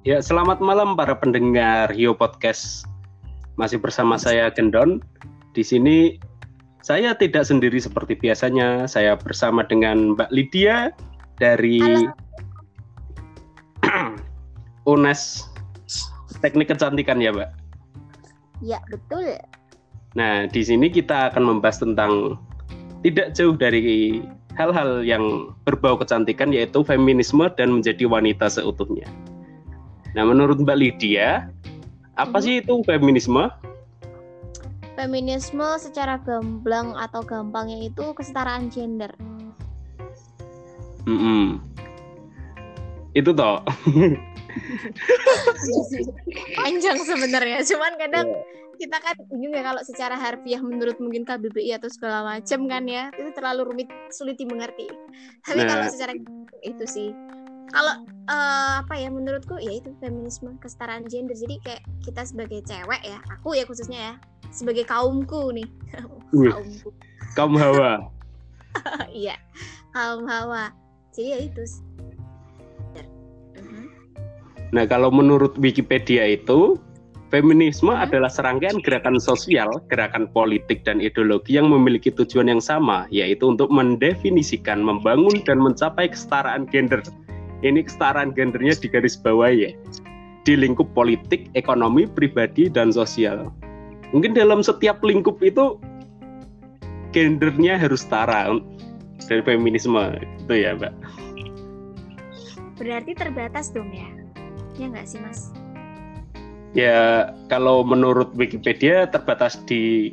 Ya, 0.00 0.16
selamat 0.24 0.64
malam 0.64 0.96
para 0.96 1.12
pendengar 1.12 1.92
Hio 1.92 2.16
Podcast. 2.16 2.88
Masih 3.60 3.76
bersama 3.76 4.16
saya 4.16 4.48
Gendon. 4.48 5.04
Di 5.52 5.60
sini 5.60 6.16
saya 6.80 7.12
tidak 7.12 7.44
sendiri 7.44 7.76
seperti 7.76 8.16
biasanya. 8.16 8.88
Saya 8.88 9.20
bersama 9.20 9.60
dengan 9.60 10.16
Mbak 10.16 10.32
Lydia 10.32 10.96
dari 11.36 11.84
UNES 14.88 15.52
Teknik 16.40 16.72
Kecantikan 16.72 17.20
ya, 17.20 17.36
Mbak? 17.36 17.50
Ya, 18.64 18.80
betul. 18.88 19.36
Nah, 20.16 20.48
di 20.48 20.64
sini 20.64 20.88
kita 20.88 21.28
akan 21.28 21.44
membahas 21.44 21.76
tentang 21.76 22.40
tidak 23.04 23.36
jauh 23.36 23.52
dari 23.52 24.24
hal-hal 24.56 25.04
yang 25.04 25.52
berbau 25.68 26.00
kecantikan 26.00 26.56
yaitu 26.56 26.80
feminisme 26.88 27.44
dan 27.52 27.68
menjadi 27.68 28.08
wanita 28.08 28.48
seutuhnya. 28.48 29.04
Nah, 30.14 30.26
menurut 30.26 30.58
Mbak 30.58 30.78
Lydia, 30.78 31.46
apa 32.18 32.38
sih 32.42 32.60
itu 32.60 32.82
feminisme? 32.82 33.46
Feminisme 34.98 35.64
secara 35.78 36.18
gamblang 36.20 36.92
atau 36.98 37.22
gampangnya 37.22 37.88
itu 37.88 38.12
kesetaraan 38.12 38.68
gender. 38.68 39.14
Mm 41.06 41.16
-mm. 41.16 41.44
Itu 43.14 43.32
toh. 43.32 43.62
Panjang 46.58 46.98
sebenarnya, 47.06 47.62
cuman 47.62 47.94
kadang 47.96 48.34
yeah. 48.34 48.74
kita 48.82 48.98
kan 48.98 49.14
bingung 49.30 49.54
ya 49.54 49.62
kalau 49.62 49.82
secara 49.86 50.18
harfiah 50.18 50.58
menurut 50.58 50.98
mungkin 50.98 51.22
KBBI 51.22 51.78
atau 51.78 51.86
segala 51.86 52.26
macam 52.26 52.66
kan 52.66 52.82
ya 52.90 53.14
itu 53.14 53.30
terlalu 53.30 53.70
rumit 53.70 53.88
sulit 54.10 54.36
dimengerti. 54.36 54.90
Tapi 55.46 55.64
nah. 55.64 55.68
kalau 55.70 55.86
secara 55.86 56.18
itu 56.66 56.84
sih 56.84 57.14
kalau 57.70 57.94
uh, 58.30 58.82
apa 58.82 58.94
ya 58.98 59.08
menurutku 59.08 59.58
ya 59.62 59.78
itu 59.78 59.94
feminisme 60.02 60.54
kesetaraan 60.58 61.06
gender. 61.06 61.34
Jadi 61.34 61.58
kayak 61.62 61.82
kita 62.02 62.22
sebagai 62.26 62.60
cewek 62.66 63.00
ya 63.02 63.18
aku 63.30 63.56
ya 63.56 63.64
khususnya 63.64 63.98
ya 63.98 64.14
sebagai 64.50 64.84
kaumku 64.86 65.54
nih. 65.54 65.68
Kaumku. 66.30 66.90
Kaum 67.34 67.54
hawa. 67.58 68.06
Iya 69.10 69.34
kaum 69.90 70.30
hawa. 70.30 70.70
Jadi 71.10 71.28
ya 71.34 71.38
itu 71.42 71.62
mhm. 73.58 73.90
nah 74.70 74.86
kalau 74.86 75.10
menurut 75.10 75.58
Wikipedia 75.58 76.22
itu 76.22 76.78
Feminisme 77.30 77.94
hmm. 77.94 78.04
adalah 78.10 78.26
serangkaian 78.26 78.82
gerakan 78.82 79.22
sosial, 79.22 79.70
gerakan 79.86 80.26
politik, 80.34 80.82
dan 80.82 80.98
ideologi 80.98 81.54
yang 81.54 81.70
memiliki 81.70 82.10
tujuan 82.10 82.50
yang 82.50 82.58
sama, 82.58 83.06
yaitu 83.14 83.46
untuk 83.46 83.70
mendefinisikan, 83.70 84.82
membangun, 84.82 85.38
dan 85.46 85.62
mencapai 85.62 86.10
kesetaraan 86.10 86.66
gender 86.74 86.98
ini 87.60 87.84
kesetaraan 87.84 88.32
gendernya 88.32 88.76
di 88.76 88.88
garis 88.88 89.16
bawah 89.20 89.52
ya 89.52 89.72
di 90.48 90.56
lingkup 90.56 90.88
politik, 90.96 91.52
ekonomi, 91.52 92.08
pribadi, 92.08 92.72
dan 92.72 92.88
sosial. 92.90 93.52
Mungkin 94.16 94.32
dalam 94.32 94.64
setiap 94.64 95.04
lingkup 95.04 95.38
itu 95.44 95.76
gendernya 97.12 97.76
harus 97.76 98.02
setara 98.02 98.58
dari 99.28 99.42
feminisme 99.44 100.16
itu 100.24 100.54
ya 100.56 100.74
mbak. 100.74 100.94
Berarti 102.80 103.12
terbatas 103.12 103.70
dong 103.70 103.92
ya? 103.92 104.08
Ya 104.80 104.88
nggak 104.88 105.06
sih 105.06 105.20
mas? 105.20 105.52
Ya 106.72 107.30
kalau 107.52 107.84
menurut 107.84 108.32
Wikipedia 108.34 109.04
terbatas 109.10 109.60
di 109.68 110.08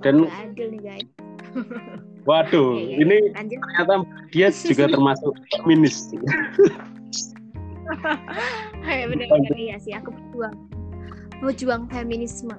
Dan 0.00 0.26
adil 0.26 0.68
nih 0.74 0.80
guys. 0.82 1.08
Waduh, 2.28 2.76
ya, 2.76 2.84
ya. 2.84 2.96
ini 3.00 3.16
Lanjut. 3.32 3.58
ternyata 3.64 3.94
dia 4.30 4.48
juga 4.52 4.84
termasuk 4.92 5.32
feminis. 5.64 6.12
ya 8.86 9.04
benar-benar 9.08 9.56
iya 9.56 9.76
sih, 9.80 9.92
aku 9.96 10.12
berjuang 10.12 10.54
berjuang 11.40 11.88
feminisme. 11.88 12.52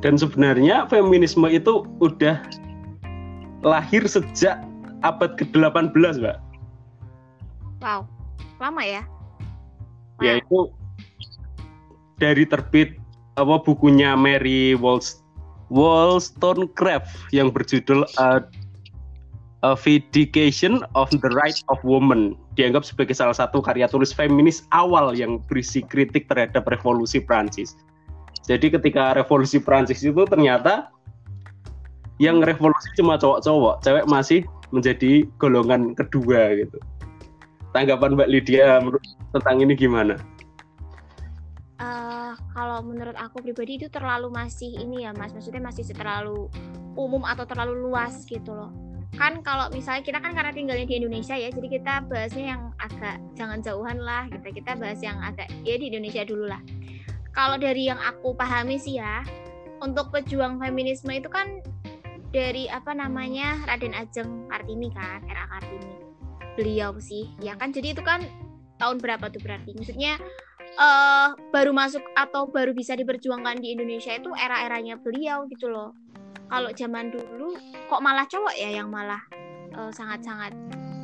Dan 0.00 0.16
sebenarnya 0.16 0.88
feminisme 0.88 1.44
itu 1.48 1.84
udah 2.00 2.40
lahir 3.64 4.04
sejak 4.08 4.60
abad 5.04 5.36
ke-18, 5.36 5.92
Mbak. 6.20 6.38
Wow, 7.84 8.08
lama 8.60 8.82
ya? 8.84 9.02
Wow. 10.20 10.24
Yaitu 10.24 10.58
dari 12.16 12.48
terbit 12.48 12.96
apa 13.36 13.60
bukunya 13.60 14.16
Mary 14.16 14.72
Wollstonecraft 14.72 15.25
Wollstonecraft 15.70 17.10
yang 17.34 17.50
berjudul 17.50 18.06
uh, 18.22 18.40
A 19.66 19.74
Vindication 19.74 20.86
of 20.94 21.10
the 21.10 21.32
Right 21.34 21.58
of 21.72 21.82
Woman 21.82 22.38
dianggap 22.54 22.86
sebagai 22.86 23.18
salah 23.18 23.34
satu 23.34 23.58
karya 23.58 23.90
tulis 23.90 24.14
feminis 24.14 24.62
awal 24.70 25.16
yang 25.16 25.42
berisi 25.50 25.82
kritik 25.82 26.30
terhadap 26.30 26.68
revolusi 26.70 27.18
Prancis. 27.18 27.74
Jadi 28.46 28.70
ketika 28.70 29.18
revolusi 29.18 29.58
Prancis 29.58 30.06
itu 30.06 30.22
ternyata 30.28 30.92
yang 32.22 32.40
revolusi 32.46 32.88
cuma 32.94 33.18
cowok-cowok, 33.18 33.82
cewek 33.82 34.06
masih 34.06 34.40
menjadi 34.70 35.26
golongan 35.42 35.98
kedua 35.98 36.54
gitu. 36.54 36.78
Tanggapan 37.74 38.14
Mbak 38.16 38.30
Lydia 38.30 38.80
tentang 39.34 39.56
ini 39.60 39.74
gimana? 39.74 40.16
Kalau 42.56 42.80
menurut 42.80 43.12
aku 43.20 43.44
pribadi 43.44 43.76
itu 43.76 43.92
terlalu 43.92 44.32
masih 44.32 44.72
ini 44.80 45.04
ya 45.04 45.12
mas. 45.12 45.36
Maksudnya 45.36 45.60
masih 45.60 45.84
terlalu 45.92 46.48
umum 46.96 47.20
atau 47.28 47.44
terlalu 47.44 47.84
luas 47.84 48.24
gitu 48.24 48.56
loh. 48.56 48.72
Kan 49.12 49.44
kalau 49.44 49.68
misalnya 49.68 50.00
kita 50.00 50.24
kan 50.24 50.32
karena 50.32 50.56
tinggalnya 50.56 50.88
di 50.88 50.96
Indonesia 50.96 51.36
ya 51.36 51.52
jadi 51.52 51.68
kita 51.68 52.08
bahasnya 52.08 52.56
yang 52.56 52.62
agak 52.80 53.20
jangan 53.36 53.60
jauhan 53.60 54.00
lah 54.00 54.24
gitu. 54.32 54.56
Kita 54.56 54.72
bahas 54.80 55.04
yang 55.04 55.20
agak 55.20 55.52
ya 55.68 55.76
di 55.76 55.92
Indonesia 55.92 56.24
dulu 56.24 56.48
lah. 56.48 56.64
Kalau 57.36 57.60
dari 57.60 57.92
yang 57.92 58.00
aku 58.00 58.32
pahami 58.32 58.80
sih 58.80 58.96
ya 58.96 59.20
untuk 59.84 60.08
pejuang 60.08 60.56
feminisme 60.56 61.12
itu 61.12 61.28
kan 61.28 61.60
dari 62.32 62.72
apa 62.72 62.96
namanya 62.96 63.60
Raden 63.68 63.92
Ajeng 63.92 64.48
Kartini 64.48 64.88
kan 64.96 65.20
era 65.28 65.44
Kartini. 65.52 65.92
Beliau 66.56 66.96
sih. 67.04 67.28
Ya 67.44 67.52
kan 67.60 67.76
jadi 67.76 67.92
itu 67.92 68.00
kan 68.00 68.24
tahun 68.80 69.04
berapa 69.04 69.28
tuh 69.28 69.44
berarti? 69.44 69.76
Maksudnya 69.76 70.16
uh, 70.76 71.32
baru 71.50 71.72
masuk 71.72 72.04
atau 72.14 72.48
baru 72.48 72.76
bisa 72.76 72.92
diperjuangkan 72.94 73.60
di 73.60 73.74
Indonesia 73.74 74.12
itu 74.12 74.30
era-eranya 74.36 75.00
beliau 75.00 75.48
gitu 75.48 75.72
loh. 75.72 75.96
Kalau 76.46 76.70
zaman 76.70 77.10
dulu 77.10 77.58
kok 77.90 78.02
malah 78.04 78.22
cowok 78.30 78.54
ya 78.54 78.78
yang 78.78 78.86
malah 78.86 79.18
eh, 79.74 79.90
sangat-sangat 79.90 80.54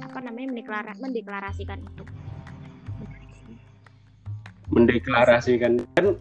apa 0.06 0.18
namanya 0.22 0.54
mendeklara 0.54 0.92
mendeklarasikan 1.02 1.82
itu. 1.82 2.04
Mendeklarasikan 4.70 5.82
kan 5.98 6.14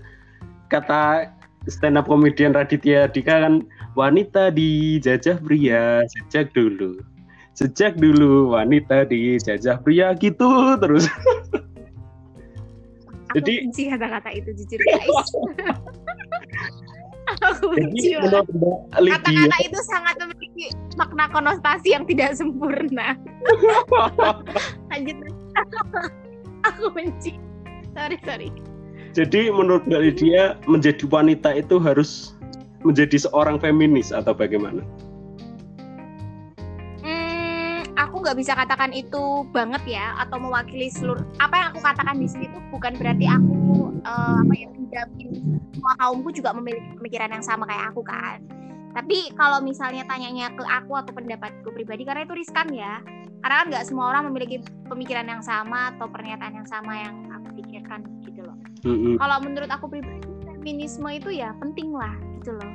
kata 0.73 1.29
stand 1.69 2.01
up 2.01 2.09
komedian 2.09 2.57
Raditya 2.57 3.13
Dika 3.13 3.45
kan 3.45 3.61
wanita 3.93 4.49
dijajah 4.49 5.37
pria 5.37 6.01
sejak 6.17 6.49
dulu. 6.57 6.97
Sejak 7.53 8.01
dulu 8.01 8.57
wanita 8.57 9.05
dijajah 9.05 9.85
pria 9.85 10.17
gitu 10.17 10.49
terus. 10.81 11.05
Jadi 13.37 13.53
benci 13.67 13.83
kata-kata 13.87 14.29
itu 14.35 14.49
jujur 14.55 14.79
guys. 14.81 15.29
aku 17.47 17.65
benci 17.73 18.17
Kata-kata 18.91 19.57
itu 19.63 19.79
sangat 19.87 20.15
memiliki 20.19 20.75
makna 20.99 21.31
konotasi 21.31 21.95
yang 21.95 22.03
tidak 22.05 22.35
sempurna. 22.35 23.15
Lanjut. 24.91 25.17
aku 26.67 26.85
benci. 26.91 27.39
Sorry, 27.95 28.17
sorry. 28.23 28.49
Jadi 29.11 29.51
menurut 29.51 29.83
Mbak 29.87 30.01
Lydia 30.07 30.55
menjadi 30.71 31.03
wanita 31.11 31.51
itu 31.59 31.75
harus 31.83 32.35
menjadi 32.87 33.27
seorang 33.27 33.59
feminis 33.59 34.15
atau 34.15 34.31
bagaimana? 34.31 34.79
Nggak 38.21 38.37
bisa 38.37 38.53
katakan 38.53 38.93
itu 38.93 39.43
banget 39.49 39.97
ya 39.97 40.15
atau 40.21 40.37
mewakili 40.37 40.87
seluruh 40.93 41.25
apa 41.41 41.53
yang 41.57 41.67
aku 41.73 41.81
katakan 41.81 42.15
di 42.21 42.27
sini 42.29 42.45
tuh 42.53 42.61
bukan 42.69 42.93
berarti 42.95 43.25
aku 43.25 43.91
uh, 44.05 44.37
apa 44.45 44.53
ya 44.53 44.67
menjamin 44.71 45.29
semua 45.71 45.93
kaumku 45.97 46.29
juga 46.29 46.53
memiliki 46.53 46.93
pemikiran 46.99 47.29
yang 47.33 47.41
sama 47.41 47.65
kayak 47.65 47.89
aku 47.89 48.05
kan. 48.05 48.37
Tapi 48.91 49.31
kalau 49.39 49.63
misalnya 49.63 50.03
tanyanya 50.03 50.51
ke 50.51 50.67
aku 50.67 50.99
atau 50.99 51.15
pendapatku 51.15 51.71
pribadi 51.71 52.03
karena 52.03 52.27
itu 52.27 52.35
riskan 52.35 52.67
ya. 52.69 52.99
Karena 53.41 53.55
kan 53.63 53.67
nggak 53.73 53.85
semua 53.87 54.13
orang 54.13 54.29
memiliki 54.29 54.61
pemikiran 54.85 55.25
yang 55.25 55.41
sama 55.41 55.95
atau 55.95 56.05
pernyataan 56.11 56.53
yang 56.61 56.67
sama 56.67 56.93
yang 57.01 57.15
aku 57.33 57.57
pikirkan 57.63 58.05
gitu 58.27 58.45
loh. 58.45 58.57
Mm-hmm. 58.81 59.21
kalau 59.21 59.37
menurut 59.45 59.69
aku 59.69 59.85
pribadi 59.93 60.25
feminisme 60.41 61.05
itu 61.13 61.29
ya 61.33 61.55
penting 61.57 61.89
lah 61.95 62.13
gitu 62.37 62.53
loh. 62.53 62.71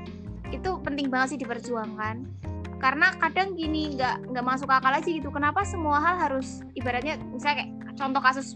Itu 0.50 0.70
penting 0.82 1.06
banget 1.12 1.36
sih 1.36 1.38
diperjuangkan 1.38 2.26
karena 2.76 3.08
kadang 3.16 3.56
gini 3.56 3.96
nggak 3.96 4.32
nggak 4.32 4.44
masuk 4.44 4.68
akal 4.68 4.92
aja 4.92 5.08
gitu. 5.08 5.32
Kenapa 5.32 5.64
semua 5.64 5.96
hal 6.00 6.20
harus 6.20 6.60
ibaratnya 6.76 7.16
misalnya 7.32 7.64
kayak 7.64 7.70
contoh 7.96 8.20
kasus 8.20 8.48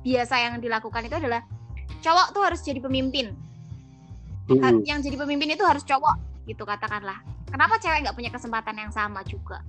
biasa 0.00 0.34
yang 0.40 0.54
dilakukan 0.58 1.04
itu 1.04 1.16
adalah 1.20 1.44
cowok 2.00 2.26
tuh 2.32 2.42
harus 2.44 2.60
jadi 2.64 2.80
pemimpin. 2.80 3.36
Hmm. 4.48 4.80
yang 4.80 5.04
jadi 5.04 5.20
pemimpin 5.20 5.52
itu 5.52 5.60
harus 5.60 5.84
cowok 5.84 6.16
gitu 6.48 6.64
katakanlah. 6.64 7.20
Kenapa 7.52 7.76
cewek 7.76 8.08
nggak 8.08 8.16
punya 8.16 8.32
kesempatan 8.32 8.80
yang 8.80 8.88
sama 8.88 9.20
juga? 9.28 9.60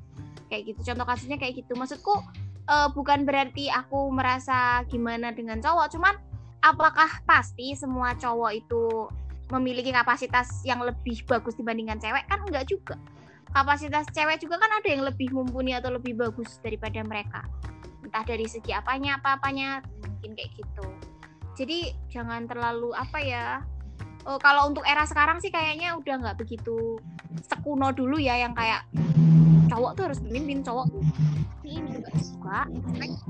Kayak 0.48 0.72
gitu 0.72 0.92
contoh 0.92 1.04
kasusnya 1.04 1.36
kayak 1.36 1.60
gitu. 1.60 1.76
Maksudku 1.76 2.16
uh, 2.72 2.88
bukan 2.96 3.28
berarti 3.28 3.68
aku 3.68 4.08
merasa 4.08 4.88
gimana 4.88 5.36
dengan 5.36 5.60
cowok 5.60 6.00
cuman 6.00 6.16
apakah 6.64 7.12
pasti 7.28 7.76
semua 7.76 8.16
cowok 8.16 8.52
itu 8.56 9.12
memiliki 9.52 9.92
kapasitas 9.92 10.64
yang 10.64 10.80
lebih 10.80 11.28
bagus 11.28 11.60
dibandingkan 11.60 12.00
cewek? 12.00 12.24
Kan 12.32 12.48
enggak 12.48 12.64
juga 12.72 12.96
kapasitas 13.54 14.06
cewek 14.14 14.42
juga 14.42 14.62
kan 14.62 14.70
ada 14.70 14.88
yang 14.88 15.04
lebih 15.06 15.34
mumpuni 15.34 15.74
atau 15.74 15.90
lebih 15.94 16.18
bagus 16.18 16.62
daripada 16.62 17.02
mereka. 17.02 17.42
Entah 18.06 18.24
dari 18.26 18.46
segi 18.46 18.74
apanya 18.74 19.18
apa-apanya 19.22 19.82
mungkin 20.06 20.38
kayak 20.38 20.52
gitu. 20.58 20.86
Jadi 21.58 21.92
jangan 22.08 22.48
terlalu 22.48 22.96
apa 22.96 23.20
ya 23.20 23.46
oh, 24.30 24.40
kalau 24.40 24.72
untuk 24.72 24.86
era 24.88 25.04
sekarang 25.04 25.42
sih 25.44 25.52
kayaknya 25.52 25.98
udah 25.98 26.16
nggak 26.24 26.38
begitu 26.40 27.02
sekuno 27.46 27.92
dulu 27.92 28.16
ya 28.18 28.40
yang 28.40 28.56
kayak 28.56 28.86
cowok 29.70 29.92
tuh 29.98 30.04
harus 30.12 30.20
pemimpin 30.24 30.62
cowok. 30.62 30.88
Ini 31.66 31.90
juga 32.02 32.10
suka 32.18 32.60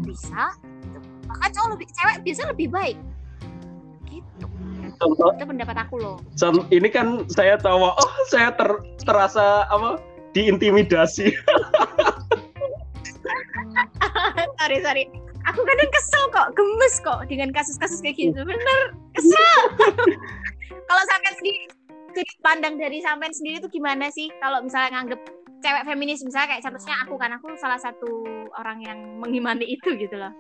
bisa 0.03 0.43
bahkan 1.29 1.49
cowok 1.53 1.69
lebih 1.77 1.87
cewek 1.95 2.17
biasa 2.27 2.41
lebih 2.53 2.67
baik. 2.69 2.97
Gitu 4.07 4.47
contoh. 4.99 5.31
Itu 5.33 5.47
pendapat 5.47 5.75
aku 5.87 5.95
loh. 5.97 6.17
Ini 6.69 6.87
kan 6.91 7.25
saya 7.31 7.55
tahu 7.57 7.89
oh 7.89 8.13
saya 8.27 8.53
ter, 8.53 8.69
terasa 9.03 9.65
apa 9.71 9.97
diintimidasi. 10.35 11.33
Sorry 14.59 14.77
sorry. 14.83 15.03
Aku 15.47 15.63
kadang 15.63 15.89
kesel 15.89 16.23
kok 16.35 16.47
gemes 16.53 16.95
kok 16.99 17.25
dengan 17.31 17.49
kasus-kasus 17.55 18.03
kayak 18.03 18.19
gitu. 18.19 18.43
Bener 18.43 18.79
kesel. 19.15 19.59
Kalau 20.89 21.03
sampai 21.07 21.31
sendiri 21.39 21.59
sudut 22.09 22.29
pandang 22.43 22.75
dari 22.75 22.99
sampean 22.99 23.31
sendiri 23.31 23.63
tuh 23.63 23.71
gimana 23.71 24.11
sih? 24.11 24.27
Kalau 24.43 24.59
misalnya 24.59 24.99
nganggep 24.99 25.21
cewek 25.59 25.83
feminis 25.85 26.23
misalnya 26.23 26.55
kayak 26.55 26.63
contohnya 26.65 26.95
aku 27.03 27.15
kan 27.19 27.31
aku 27.35 27.47
salah 27.59 27.79
satu 27.79 28.23
orang 28.55 28.83
yang 28.83 28.99
mengimani 29.19 29.65
itu 29.75 29.95
gitu 29.95 30.15
loh. 30.15 30.33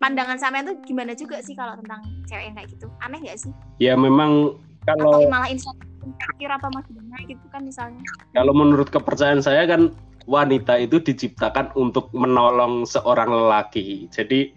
Pandangan 0.00 0.40
sampean 0.40 0.64
tuh 0.64 0.76
gimana 0.88 1.12
juga 1.12 1.44
sih 1.44 1.52
kalau 1.52 1.76
tentang 1.76 2.00
cewek 2.24 2.44
yang 2.48 2.54
kayak 2.56 2.68
gitu? 2.72 2.86
Aneh 3.04 3.20
gak 3.20 3.36
sih? 3.36 3.52
Ya 3.76 3.92
memang 3.96 4.56
kalau 4.88 5.12
atau 5.12 5.28
malah 5.28 5.48
insecure 5.52 6.48
apa 6.48 6.72
maksudnya 6.72 7.18
gitu 7.28 7.44
kan 7.52 7.60
misalnya? 7.68 8.00
kalau 8.32 8.56
menurut 8.56 8.88
kepercayaan 8.88 9.44
saya 9.44 9.68
kan 9.68 9.92
wanita 10.24 10.80
itu 10.80 10.96
diciptakan 11.04 11.68
untuk 11.76 12.08
menolong 12.16 12.88
seorang 12.88 13.28
lelaki. 13.28 14.08
Jadi 14.08 14.56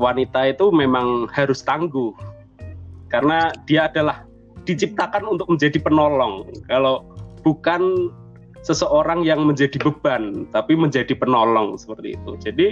wanita 0.00 0.50
itu 0.50 0.74
memang 0.74 1.30
harus 1.30 1.62
tangguh. 1.62 2.10
Karena 3.06 3.54
dia 3.70 3.86
adalah 3.86 4.26
diciptakan 4.66 5.30
untuk 5.30 5.46
menjadi 5.46 5.78
penolong. 5.78 6.50
Kalau 6.66 7.06
bukan 7.46 8.10
seseorang 8.66 9.22
yang 9.22 9.46
menjadi 9.46 9.78
beban, 9.78 10.50
tapi 10.50 10.74
menjadi 10.74 11.14
penolong 11.14 11.78
seperti 11.78 12.18
itu. 12.18 12.30
Jadi 12.42 12.66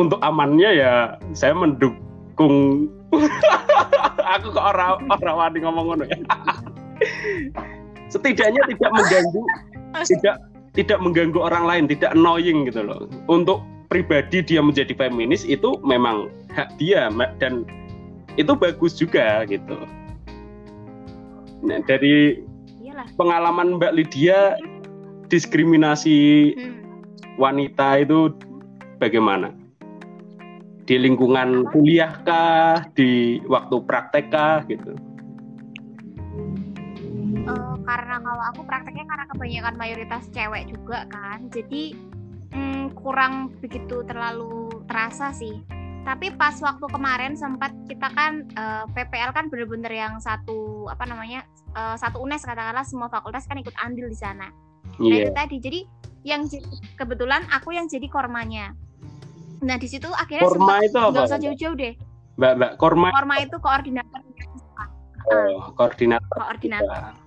untuk 0.00 0.16
amannya 0.24 0.80
ya 0.80 0.92
saya 1.36 1.52
mendukung. 1.52 2.88
Aku 4.36 4.50
ke 4.50 4.60
orang 4.60 5.04
orang 5.12 5.36
wani 5.36 5.58
ngomong 5.60 5.84
ngono 5.92 6.04
ya. 6.08 6.18
Setidaknya 8.08 8.64
tidak 8.72 8.90
mengganggu, 8.96 9.42
tidak 10.08 10.36
tidak 10.72 10.98
mengganggu 11.04 11.38
orang 11.40 11.64
lain, 11.68 11.84
tidak 11.86 12.16
annoying 12.16 12.64
gitu 12.64 12.80
loh. 12.80 13.06
Untuk 13.28 13.60
pribadi 13.92 14.40
dia 14.40 14.64
menjadi 14.64 14.96
feminis 14.96 15.44
itu 15.44 15.78
memang 15.84 16.32
hak 16.56 16.74
dia 16.80 17.12
dan 17.38 17.68
itu 18.40 18.52
bagus 18.56 18.96
juga 18.96 19.44
gitu. 19.46 19.76
Nah, 21.64 21.80
dari 21.88 22.45
Pengalaman 23.20 23.76
Mbak 23.76 23.92
Lydia 23.92 24.56
diskriminasi 25.28 26.18
hmm. 26.56 26.74
wanita 27.36 28.00
itu 28.00 28.32
bagaimana? 29.02 29.52
Di 30.86 30.96
lingkungan 31.02 31.66
kuliah 31.74 32.14
kah, 32.22 32.86
di 32.94 33.42
waktu 33.50 33.82
praktek 33.84 34.30
kah 34.30 34.62
gitu? 34.70 34.94
Uh, 37.46 37.76
karena 37.82 38.22
kalau 38.22 38.44
aku 38.54 38.62
prakteknya 38.64 39.04
karena 39.10 39.24
kebanyakan 39.34 39.74
mayoritas 39.74 40.30
cewek 40.30 40.70
juga 40.70 41.10
kan, 41.10 41.50
jadi 41.50 41.94
mm, 42.54 42.94
kurang 42.94 43.50
begitu 43.58 44.06
terlalu 44.06 44.70
terasa 44.86 45.34
sih 45.34 45.58
tapi 46.06 46.30
pas 46.38 46.54
waktu 46.62 46.86
kemarin 46.86 47.34
sempat 47.34 47.74
kita 47.90 48.06
kan 48.14 48.46
uh, 48.54 48.86
eh, 48.86 48.94
PPL 48.94 49.34
kan 49.34 49.50
bener-bener 49.50 49.90
yang 49.90 50.22
satu 50.22 50.86
apa 50.86 51.02
namanya 51.02 51.42
uh, 51.74 51.98
satu 51.98 52.22
UNES 52.22 52.46
katakanlah 52.46 52.86
semua 52.86 53.10
fakultas 53.10 53.42
kan 53.50 53.58
ikut 53.58 53.74
andil 53.82 54.06
di 54.06 54.14
sana. 54.14 54.54
Yeah. 55.02 55.10
Nah 55.10 55.16
itu 55.18 55.30
iya. 55.34 55.34
tadi 55.34 55.56
jadi 55.58 55.80
yang 56.22 56.46
kebetulan 56.94 57.42
aku 57.50 57.74
yang 57.74 57.90
jadi 57.90 58.06
kormanya. 58.06 58.78
Nah 59.66 59.74
di 59.82 59.90
situ 59.90 60.06
akhirnya 60.14 60.46
korma 60.46 60.78
itu 60.86 60.94
apa? 60.94 61.10
Gak 61.10 61.26
usah 61.26 61.42
jauh-jauh 61.42 61.74
deh. 61.74 61.98
Mbak 62.38 62.52
mbak 62.54 62.72
korma. 62.78 63.10
Korma 63.10 63.34
itu 63.42 63.56
koordinator. 63.58 64.22
Oh 65.26 65.74
koordinator. 65.74 66.38
Koordinator. 66.38 67.18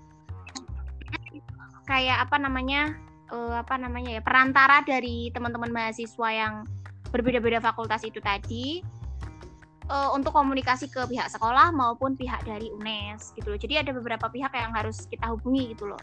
Kayak 1.84 2.32
apa 2.32 2.38
namanya 2.40 2.96
uh, 3.28 3.60
apa 3.60 3.76
namanya 3.76 4.16
ya 4.16 4.22
perantara 4.24 4.88
dari 4.88 5.36
teman-teman 5.36 5.68
mahasiswa 5.68 6.30
yang 6.32 6.64
berbeda-beda 7.10 7.58
fakultas 7.62 8.06
itu 8.06 8.22
tadi 8.22 8.86
uh, 9.90 10.10
untuk 10.14 10.32
komunikasi 10.32 10.88
ke 10.88 11.04
pihak 11.10 11.28
sekolah 11.28 11.74
maupun 11.74 12.14
pihak 12.16 12.46
dari 12.46 12.70
UNES 12.72 13.34
gitu 13.36 13.52
loh. 13.52 13.60
Jadi 13.60 13.82
ada 13.82 13.92
beberapa 13.92 14.30
pihak 14.30 14.54
yang 14.54 14.72
harus 14.72 15.10
kita 15.10 15.28
hubungi 15.34 15.74
gitu 15.76 15.90
loh. 15.90 16.02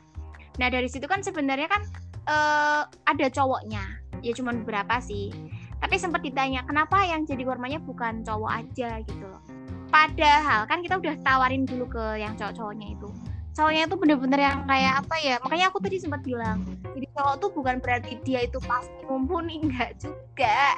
Nah 0.59 0.69
dari 0.69 0.91
situ 0.91 1.07
kan 1.07 1.23
sebenarnya 1.23 1.71
kan 1.71 1.83
uh, 2.27 2.83
ada 3.07 3.27
cowoknya, 3.31 3.83
ya 4.21 4.33
cuma 4.35 4.53
beberapa 4.53 4.99
sih. 4.99 5.31
Tapi 5.77 5.95
sempat 6.01 6.25
ditanya 6.25 6.65
kenapa 6.65 7.05
yang 7.05 7.29
jadi 7.29 7.45
kormanya 7.47 7.79
bukan 7.85 8.25
cowok 8.27 8.51
aja 8.51 9.01
gitu 9.05 9.25
loh. 9.25 9.43
Padahal 9.87 10.67
kan 10.67 10.83
kita 10.83 10.99
udah 10.99 11.15
tawarin 11.23 11.63
dulu 11.63 11.87
ke 11.87 12.05
yang 12.19 12.35
cowok-cowoknya 12.35 12.97
itu. 12.99 13.09
Cowoknya 13.57 13.89
itu 13.89 13.97
bener-bener 13.97 14.41
yang 14.53 14.59
kayak 14.69 15.01
apa 15.01 15.17
ya? 15.25 15.37
Makanya 15.41 15.73
aku 15.73 15.81
tadi 15.81 15.97
sempat 15.97 16.21
bilang, 16.21 16.69
jadi 16.93 17.07
cowok 17.17 17.35
tuh 17.41 17.51
bukan 17.57 17.77
berarti 17.81 18.21
dia 18.25 18.45
itu 18.45 18.61
pasti 18.65 19.01
mumpuni 19.09 19.61
enggak 19.65 19.97
juga 19.97 20.77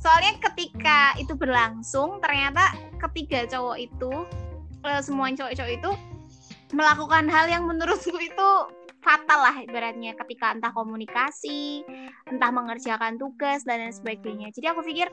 soalnya 0.00 0.36
ketika 0.40 1.14
itu 1.20 1.36
berlangsung 1.36 2.18
ternyata 2.24 2.72
ketiga 2.96 3.44
cowok 3.48 3.76
itu 3.76 4.12
uh, 4.84 5.00
semua 5.04 5.32
cowok-cowok 5.32 5.72
itu 5.72 5.90
melakukan 6.70 7.26
hal 7.26 7.50
yang 7.50 7.66
menurutku 7.66 8.14
itu 8.18 8.48
fatal 9.00 9.40
lah 9.42 9.56
ibaratnya. 9.64 10.14
Ketika 10.14 10.54
entah 10.54 10.72
komunikasi, 10.72 11.82
entah 12.28 12.52
mengerjakan 12.52 13.16
tugas 13.16 13.64
dan 13.64 13.88
lain 13.88 13.94
sebagainya. 13.96 14.52
Jadi 14.54 14.66
aku 14.70 14.84
pikir, 14.84 15.08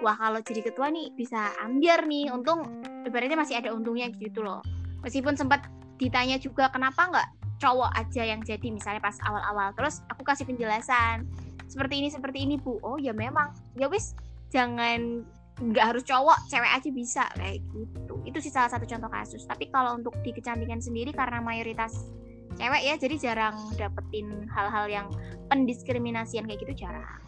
wah 0.00 0.16
kalau 0.16 0.40
jadi 0.40 0.62
ketua 0.62 0.88
nih 0.88 1.10
bisa 1.14 1.52
ambiar 1.60 2.06
nih, 2.06 2.30
untung 2.30 2.64
ibaratnya 3.04 3.38
masih 3.38 3.58
ada 3.58 3.74
untungnya 3.74 4.08
gitu 4.14 4.40
loh. 4.40 4.62
Meskipun 5.02 5.34
sempat 5.34 5.66
ditanya 5.98 6.38
juga 6.38 6.70
kenapa 6.70 7.10
nggak 7.10 7.28
cowok 7.58 7.90
aja 7.98 8.22
yang 8.22 8.40
jadi? 8.42 8.70
Misalnya 8.70 9.02
pas 9.02 9.18
awal-awal, 9.26 9.74
terus 9.74 10.00
aku 10.08 10.22
kasih 10.22 10.46
penjelasan 10.46 11.26
seperti 11.72 12.04
ini 12.04 12.08
seperti 12.12 12.38
ini 12.44 12.60
bu. 12.60 12.76
Oh 12.84 13.00
ya 13.00 13.16
memang. 13.16 13.56
Ya 13.80 13.88
wis 13.88 14.12
jangan 14.52 15.24
nggak 15.56 15.84
harus 15.94 16.04
cowok 16.04 16.52
cewek 16.52 16.68
aja 16.68 16.88
bisa 16.92 17.24
kayak 17.32 17.64
gitu. 17.72 18.14
Itu 18.28 18.38
sih 18.44 18.52
salah 18.52 18.68
satu 18.68 18.84
contoh 18.84 19.08
kasus. 19.08 19.48
Tapi 19.48 19.72
kalau 19.72 19.96
untuk 19.96 20.12
di 20.20 20.36
kecantikan 20.36 20.84
sendiri 20.84 21.16
karena 21.16 21.40
mayoritas 21.40 22.12
cewek 22.60 22.82
ya 22.84 22.94
jadi 23.00 23.16
jarang 23.16 23.56
dapetin 23.80 24.44
hal-hal 24.52 24.84
yang 24.92 25.08
pendiskriminasian 25.48 26.44
kayak 26.44 26.60
gitu 26.68 26.84
jarang. 26.84 27.20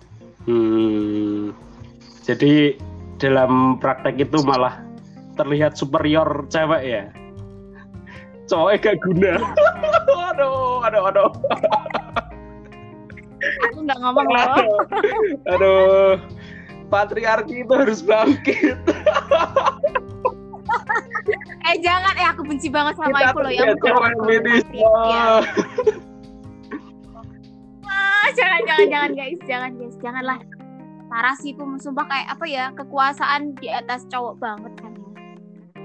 Hmm. 0.44 1.56
Jadi 2.28 2.76
dalam 3.16 3.80
praktek 3.80 4.28
itu 4.28 4.44
malah 4.44 4.84
terlihat 5.40 5.80
superior 5.80 6.44
cewek 6.52 6.82
ya? 6.84 7.04
Cowok 8.44 8.76
gak 8.76 9.00
guna. 9.00 9.40
Aduh 10.34 10.82
aduh 10.84 11.02
aduh 11.08 11.30
nggak 13.84 13.98
ngomong 14.00 14.26
loh. 14.26 14.56
Aduh. 15.52 16.14
Patriarki 16.88 17.64
itu 17.64 17.72
harus 17.74 18.00
bangkit. 18.04 18.78
Eh 21.64 21.76
jangan. 21.80 22.12
Eh 22.20 22.26
aku 22.28 22.44
benci 22.44 22.68
banget 22.68 23.00
sama 23.00 23.16
Kita 23.16 23.32
aku 23.32 23.38
loh 23.40 23.52
yang 23.52 23.72
ya. 23.72 24.84
ah, 27.88 28.26
jangan 28.36 28.60
jangan 28.68 28.86
jangan 28.92 29.10
guys. 29.16 29.40
Jangan 29.48 29.70
guys. 29.80 29.96
Janganlah. 30.00 30.38
Parah 31.08 31.36
sih 31.38 31.54
itu 31.54 31.64
sumpah 31.80 32.04
kayak 32.10 32.28
apa 32.32 32.44
ya 32.48 32.64
kekuasaan 32.74 33.54
di 33.60 33.70
atas 33.70 34.04
cowok 34.10 34.40
banget 34.40 34.72
kan 34.82 34.94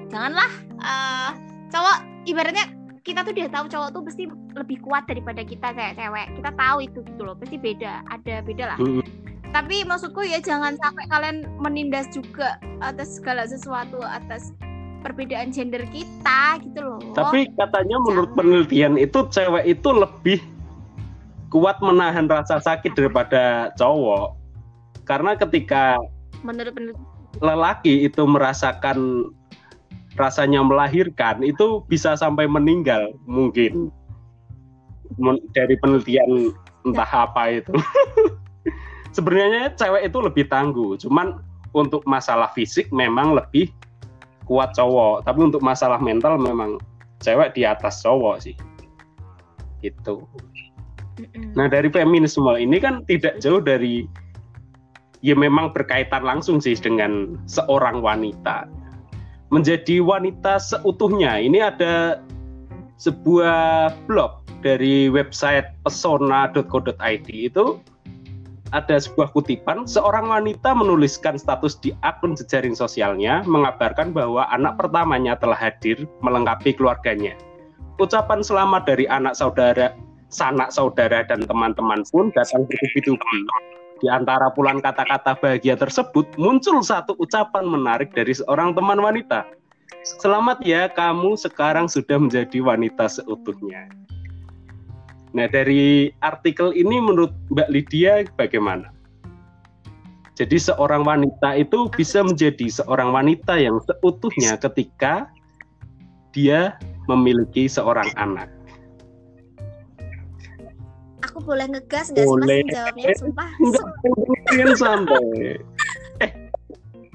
janganlah 0.09 0.51
uh, 0.81 1.31
cowok 1.69 1.97
ibaratnya 2.25 2.65
kita 3.09 3.25
tuh 3.25 3.33
udah 3.33 3.49
tahu 3.49 3.65
cowok 3.73 3.89
tuh 3.89 4.01
pasti 4.05 4.23
lebih 4.53 4.77
kuat 4.85 5.03
daripada 5.09 5.41
kita 5.41 5.73
kayak 5.73 5.97
cewek. 5.97 6.27
Kita 6.37 6.51
tahu 6.53 6.77
itu 6.85 6.99
gitu 7.01 7.21
loh 7.25 7.33
pasti 7.33 7.57
beda 7.57 8.05
ada 8.05 8.35
beda 8.45 8.63
lah. 8.75 8.79
Tapi 9.49 9.81
maksudku 9.81 10.21
ya 10.21 10.37
jangan 10.37 10.77
sampai 10.77 11.09
kalian 11.09 11.49
menindas 11.57 12.05
juga 12.13 12.61
atas 12.85 13.17
segala 13.17 13.49
sesuatu 13.49 13.97
atas 14.05 14.53
perbedaan 15.01 15.49
gender 15.49 15.81
kita 15.89 16.61
gitu 16.61 16.85
loh. 16.85 17.01
Tapi 17.17 17.49
katanya 17.57 17.97
menurut 17.97 18.29
jangan. 18.29 18.37
penelitian 18.37 18.93
itu 19.01 19.25
cewek 19.33 19.65
itu 19.65 19.89
lebih 19.89 20.39
kuat 21.49 21.81
menahan 21.81 22.29
rasa 22.29 22.61
sakit 22.61 22.93
daripada 22.93 23.73
cowok. 23.73 24.37
Karena 25.09 25.33
ketika 25.33 25.97
menurut 26.45 26.77
penelitian 26.77 27.09
lelaki 27.41 28.05
itu 28.05 28.21
merasakan 28.29 29.29
rasanya 30.19 30.59
melahirkan 30.59 31.39
itu 31.41 31.81
bisa 31.87 32.13
sampai 32.19 32.45
meninggal 32.45 33.15
mungkin. 33.23 33.89
Dari 35.55 35.75
penelitian 35.79 36.53
entah 36.85 37.07
apa 37.07 37.63
itu. 37.63 37.73
Sebenarnya 39.17 39.73
cewek 39.73 40.05
itu 40.11 40.17
lebih 40.21 40.45
tangguh 40.51 40.99
cuman 41.01 41.41
untuk 41.73 42.05
masalah 42.05 42.53
fisik 42.53 42.91
memang 42.93 43.33
lebih 43.33 43.73
kuat 44.45 44.73
cowok 44.77 45.25
tapi 45.25 45.45
untuk 45.45 45.61
masalah 45.65 45.97
mental 45.97 46.37
memang 46.37 46.77
cewek 47.23 47.57
di 47.57 47.65
atas 47.65 48.05
cowok 48.05 48.37
sih. 48.43 48.55
Gitu. 49.81 50.21
Nah 51.57 51.67
dari 51.67 51.89
feminisme 51.89 52.53
ini 52.55 52.77
kan 52.79 53.03
tidak 53.09 53.41
jauh 53.41 53.59
dari 53.59 54.07
ya 55.19 55.35
memang 55.35 55.75
berkaitan 55.75 56.23
langsung 56.23 56.63
sih 56.63 56.75
dengan 56.79 57.35
seorang 57.43 57.99
wanita 57.99 58.67
menjadi 59.49 60.01
wanita 60.01 60.61
seutuhnya 60.61 61.41
ini 61.41 61.61
ada 61.61 62.21
sebuah 63.01 63.93
blog 64.05 64.45
dari 64.61 65.07
website 65.07 65.71
pesona.co.id 65.81 67.27
itu 67.29 67.79
ada 68.69 69.01
sebuah 69.01 69.33
kutipan, 69.33 69.89
seorang 69.89 70.29
wanita 70.29 70.77
menuliskan 70.77 71.41
status 71.41 71.81
di 71.81 71.89
akun 72.05 72.37
jejaring 72.37 72.77
sosialnya 72.77 73.41
mengabarkan 73.49 74.13
bahwa 74.13 74.45
anak 74.53 74.77
pertamanya 74.77 75.33
telah 75.41 75.57
hadir 75.57 76.05
melengkapi 76.21 76.77
keluarganya. 76.77 77.33
Ucapan 77.97 78.45
selamat 78.45 78.85
dari 78.85 79.09
anak 79.09 79.33
saudara, 79.33 79.97
sanak 80.29 80.69
saudara 80.69 81.25
dan 81.25 81.43
teman-teman 81.49 82.05
pun 82.13 82.29
datang 82.37 82.69
bertubi-tubi. 82.69 83.39
Di 83.99 84.07
antara 84.07 84.47
puluhan 84.55 84.79
kata-kata 84.79 85.35
bahagia 85.35 85.75
tersebut 85.75 86.23
muncul 86.39 86.79
satu 86.79 87.19
ucapan 87.19 87.67
menarik 87.67 88.15
dari 88.15 88.31
seorang 88.31 88.71
teman 88.71 89.03
wanita. 89.03 89.43
Selamat 90.07 90.63
ya, 90.63 90.87
kamu 90.87 91.35
sekarang 91.35 91.91
sudah 91.91 92.15
menjadi 92.15 92.63
wanita 92.63 93.11
seutuhnya. 93.11 93.91
Nah, 95.35 95.45
dari 95.51 96.09
artikel 96.23 96.71
ini 96.73 96.97
menurut 96.97 97.35
Mbak 97.51 97.69
Lydia 97.69 98.23
bagaimana? 98.39 98.89
Jadi 100.39 100.55
seorang 100.55 101.03
wanita 101.03 101.59
itu 101.59 101.91
bisa 101.91 102.23
menjadi 102.23 102.71
seorang 102.71 103.11
wanita 103.11 103.59
yang 103.59 103.83
seutuhnya 103.83 104.55
ketika 104.55 105.27
dia 106.31 106.79
memiliki 107.11 107.67
seorang 107.67 108.07
anak. 108.15 108.47
Aku 111.39 111.55
boleh 111.55 111.71
ngegas 111.71 112.11
gak 112.11 112.27
boleh. 112.27 112.59
sih 112.59 112.67
mas 112.67 112.75
jawabnya? 112.75 113.07
Sumpah. 113.15 113.49
Enggak, 113.63 114.75
santai. 114.75 115.23
Eh. 116.19 116.31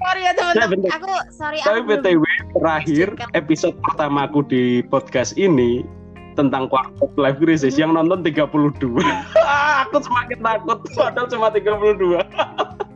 Sorry 0.01 0.21
ya 0.25 0.31
teman-teman. 0.33 0.89
Aku 0.97 1.13
sorry. 1.29 1.61
Tapi 1.61 1.77
aku 1.85 1.89
BTW 1.93 2.23
terakhir 2.57 3.07
episode 3.37 3.77
pertama 3.85 4.25
aku 4.25 4.41
di 4.49 4.81
podcast 4.89 5.37
ini 5.37 5.85
tentang 6.33 6.65
quarter 6.73 7.05
life 7.21 7.37
crisis 7.37 7.77
yang 7.77 7.93
nonton 7.93 8.25
32 8.25 8.49
aku 9.85 9.97
semakin 10.03 10.39
takut 10.41 10.83
padahal 10.97 11.29
cuma 11.31 11.47
32 11.47 11.95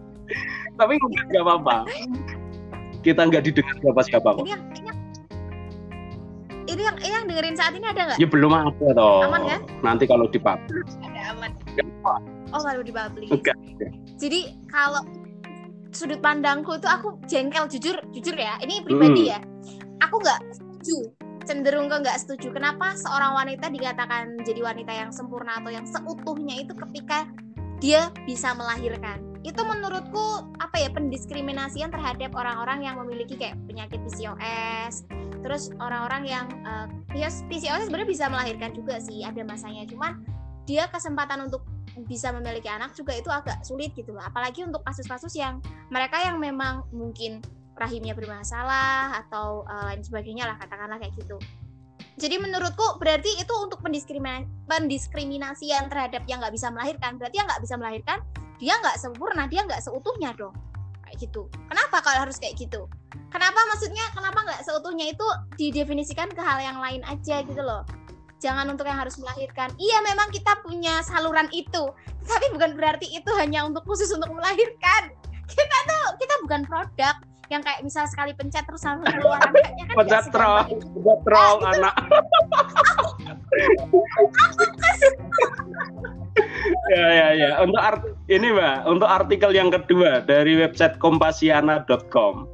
tapi 0.81 0.93
nggak 0.99 1.43
apa-apa 1.47 1.87
kita 2.99 3.31
nggak 3.31 3.47
didengar 3.47 3.79
siapa-siapa 3.79 4.27
kok 4.27 4.43
ini 4.43 4.51
yang, 4.51 4.63
ini 4.75 4.87
yang 4.91 4.99
ini 6.69 6.81
yang, 6.85 6.97
ini 7.01 7.13
yang 7.13 7.25
dengerin 7.25 7.55
saat 7.57 7.73
ini 7.73 7.85
ada 7.85 8.01
nggak? 8.13 8.17
Ya 8.21 8.27
belum 8.29 8.51
ada 8.53 8.89
toh. 8.93 9.25
Aman 9.25 9.41
kan? 9.49 9.59
Nanti 9.81 10.05
kalau 10.05 10.29
dipublish. 10.29 10.93
Aman. 12.17 12.49
Oh 12.49 12.61
kalau 12.65 12.81
dipublish. 12.81 13.29
Enggak. 13.29 13.57
Jadi 14.17 14.57
kalau 14.73 15.05
sudut 15.93 16.17
pandangku 16.21 16.77
itu 16.77 16.89
aku 16.89 17.21
jengkel 17.29 17.69
jujur 17.69 18.01
jujur 18.09 18.33
ya. 18.33 18.57
Ini 18.63 18.81
pribadi 18.81 19.29
hmm. 19.29 19.31
ya. 19.35 19.39
Aku 20.01 20.17
nggak 20.17 20.39
setuju 20.55 21.13
cenderung 21.49 21.89
ke 21.89 21.97
nggak 22.05 22.17
setuju 22.21 22.53
kenapa 22.53 22.93
seorang 22.93 23.33
wanita 23.33 23.73
dikatakan 23.73 24.37
jadi 24.45 24.61
wanita 24.61 24.93
yang 24.93 25.09
sempurna 25.09 25.57
atau 25.57 25.73
yang 25.73 25.81
seutuhnya 25.81 26.61
itu 26.61 26.77
ketika 26.77 27.25
dia 27.81 28.13
bisa 28.29 28.53
melahirkan 28.53 29.17
itu 29.41 29.57
menurutku 29.63 30.45
apa 30.61 30.77
ya 30.77 30.93
pendiskriminasian 30.93 31.89
terhadap 31.89 32.35
orang-orang 32.37 32.85
yang 32.85 33.01
memiliki 33.01 33.33
kayak 33.39 33.57
penyakit 33.65 33.97
PCOS 34.05 35.09
terus 35.41 35.71
orang-orang 35.81 36.27
yang 36.27 36.45
uh, 36.67 36.85
ya 37.17 37.31
PCOS 37.31 37.89
sebenarnya 37.89 38.09
bisa 38.13 38.25
melahirkan 38.29 38.69
juga 38.75 39.01
sih 39.01 39.25
ada 39.25 39.41
masanya 39.41 39.89
cuman 39.89 40.21
dia 40.69 40.85
kesempatan 40.91 41.49
untuk 41.49 41.65
bisa 42.05 42.31
memiliki 42.35 42.67
anak 42.69 42.95
juga 42.95 43.15
itu 43.15 43.27
agak 43.31 43.63
sulit 43.63 43.95
gitu 43.95 44.13
loh. 44.15 44.23
Apalagi 44.23 44.63
untuk 44.63 44.83
kasus-kasus 44.85 45.33
yang 45.35 45.63
mereka 45.89 46.19
yang 46.21 46.37
memang 46.37 46.85
mungkin 46.93 47.43
rahimnya 47.79 48.11
bermasalah 48.11 49.23
atau 49.25 49.63
uh, 49.65 49.91
lain 49.91 50.03
sebagainya 50.03 50.47
lah 50.47 50.55
katakanlah 50.59 50.99
kayak 50.99 51.15
gitu. 51.15 51.39
Jadi 52.19 52.35
menurutku 52.35 52.99
berarti 52.99 53.39
itu 53.39 53.53
untuk 53.63 53.79
pendiskriminasi 53.79 54.43
pendiskriminasian 54.67 55.87
terhadap 55.87 56.27
yang 56.27 56.43
nggak 56.43 56.51
bisa 56.51 56.67
melahirkan 56.67 57.15
berarti 57.15 57.35
yang 57.39 57.47
nggak 57.47 57.63
bisa 57.63 57.75
melahirkan 57.79 58.17
dia 58.59 58.75
nggak 58.75 58.97
sempurna 58.99 59.47
dia 59.47 59.63
nggak 59.63 59.79
seutuhnya 59.79 60.35
dong. 60.35 60.51
Kayak 61.07 61.15
gitu. 61.23 61.47
Kenapa 61.71 62.03
kalau 62.03 62.27
harus 62.27 62.35
kayak 62.35 62.59
gitu? 62.59 62.91
Kenapa 63.31 63.59
maksudnya 63.71 64.03
kenapa 64.11 64.39
nggak 64.43 64.61
seutuhnya 64.67 65.15
itu 65.15 65.27
didefinisikan 65.55 66.27
ke 66.27 66.41
hal 66.43 66.59
yang 66.59 66.77
lain 66.83 67.01
aja 67.07 67.39
gitu 67.47 67.63
loh 67.63 67.87
jangan 68.39 68.65
untuk 68.71 68.87
yang 68.87 68.97
harus 68.97 69.19
melahirkan. 69.19 69.69
Iya 69.75 69.99
memang 70.01 70.31
kita 70.31 70.63
punya 70.63 71.03
saluran 71.03 71.51
itu. 71.51 71.91
Tapi 72.25 72.45
bukan 72.55 72.73
berarti 72.79 73.07
itu 73.11 73.31
hanya 73.35 73.67
untuk 73.67 73.83
khusus 73.85 74.09
untuk 74.15 74.31
melahirkan. 74.31 75.11
Kita 75.45 75.77
tuh 75.85 76.05
kita 76.17 76.35
bukan 76.47 76.61
produk 76.65 77.15
yang 77.49 77.65
kayak 77.65 77.81
misal 77.81 78.05
sekali 78.05 78.31
pencet 78.37 78.63
terus 78.63 78.85
langsung 78.85 79.09
keluar. 79.09 79.41
Anaknya 79.43 79.83
kan 79.91 79.95
pencet 79.97 80.25
troll 80.31 80.63
pencet 80.69 81.19
troll 81.27 81.55
nah, 81.61 81.71
anak. 81.75 81.95
Ya 86.89 87.07
ya 87.11 87.27
ya. 87.35 87.49
Untuk 87.61 87.81
art 87.81 88.01
ini 88.31 88.55
mbak 88.55 88.87
untuk 88.87 89.09
artikel 89.09 89.51
yang 89.51 89.69
kedua 89.69 90.23
dari 90.23 90.55
website 90.55 90.95
kompasiana.com 90.97 92.47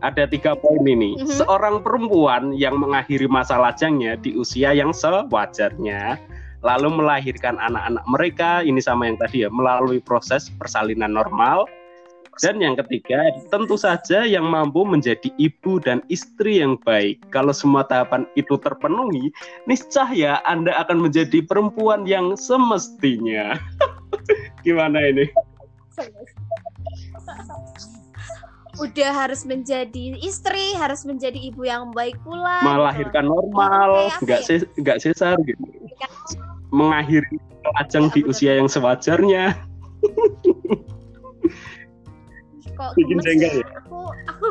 ada 0.00 0.24
tiga 0.26 0.56
poin 0.56 0.82
ini 0.84 1.16
mm 1.16 1.24
-hmm. 1.24 1.36
seorang 1.40 1.80
perempuan 1.84 2.52
yang 2.56 2.76
mengakhiri 2.76 3.28
masa 3.30 3.60
lajangnya 3.60 4.16
di 4.20 4.36
usia 4.36 4.72
yang 4.72 4.90
sewajarnya 4.90 6.20
lalu 6.60 6.88
melahirkan 6.92 7.56
anak-anak 7.56 8.04
mereka 8.04 8.50
ini 8.60 8.80
sama 8.84 9.08
yang 9.08 9.16
tadi 9.16 9.44
ya 9.44 9.50
melalui 9.52 10.00
proses 10.02 10.52
persalinan 10.60 11.16
normal 11.16 11.64
dan 12.40 12.56
yang 12.56 12.72
ketiga, 12.72 13.20
tentu 13.52 13.76
saja 13.76 14.24
yang 14.24 14.48
mampu 14.48 14.80
menjadi 14.88 15.28
ibu 15.36 15.76
dan 15.76 16.00
istri 16.08 16.64
yang 16.64 16.80
baik. 16.80 17.20
Kalau 17.28 17.52
semua 17.52 17.84
tahapan 17.84 18.24
itu 18.32 18.56
terpenuhi, 18.56 19.28
niscaya 19.68 20.40
Anda 20.48 20.72
akan 20.80 21.04
menjadi 21.04 21.44
perempuan 21.44 22.08
yang 22.08 22.32
semestinya. 22.40 23.60
Gimana 24.64 25.04
ini? 25.04 25.28
Udah 28.80 29.12
harus 29.12 29.44
menjadi 29.44 30.16
istri, 30.24 30.72
harus 30.74 31.04
menjadi 31.04 31.36
ibu 31.36 31.68
yang 31.68 31.92
baik 31.92 32.16
pula. 32.24 32.64
Melahirkan 32.64 33.28
gitu. 33.28 33.32
normal, 33.36 34.08
nggak 34.24 34.40
ya? 34.48 34.56
nggak 34.80 34.98
sesar 35.04 35.36
gitu. 35.44 35.60
Mengakhiri 36.72 37.36
ajang 37.84 38.08
di 38.12 38.24
usia 38.24 38.56
yang 38.56 38.70
sewajarnya 38.70 39.52
kok 42.80 42.96
bikin 42.96 43.18
jengkel 43.20 43.60
ya 43.60 43.66
aku 43.84 44.00
aku 44.24 44.46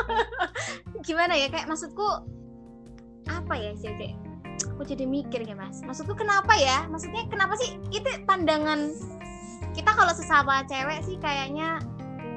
gimana 1.06 1.36
ya 1.36 1.52
kayak 1.52 1.68
maksudku 1.68 2.24
apa 3.28 3.54
ya 3.60 3.76
sih 3.76 3.92
kayak 3.92 4.16
aku 4.72 4.88
jadi 4.88 5.04
mikir 5.04 5.44
ya 5.44 5.52
mas 5.52 5.84
maksudku 5.84 6.16
kenapa 6.16 6.56
ya 6.56 6.88
maksudnya 6.88 7.28
kenapa 7.28 7.60
sih 7.60 7.76
itu 7.92 8.08
pandangan 8.24 8.96
kita 9.76 9.90
kalau 9.92 10.16
sesama 10.16 10.64
cewek 10.64 11.04
sih 11.04 11.20
kayaknya 11.20 11.76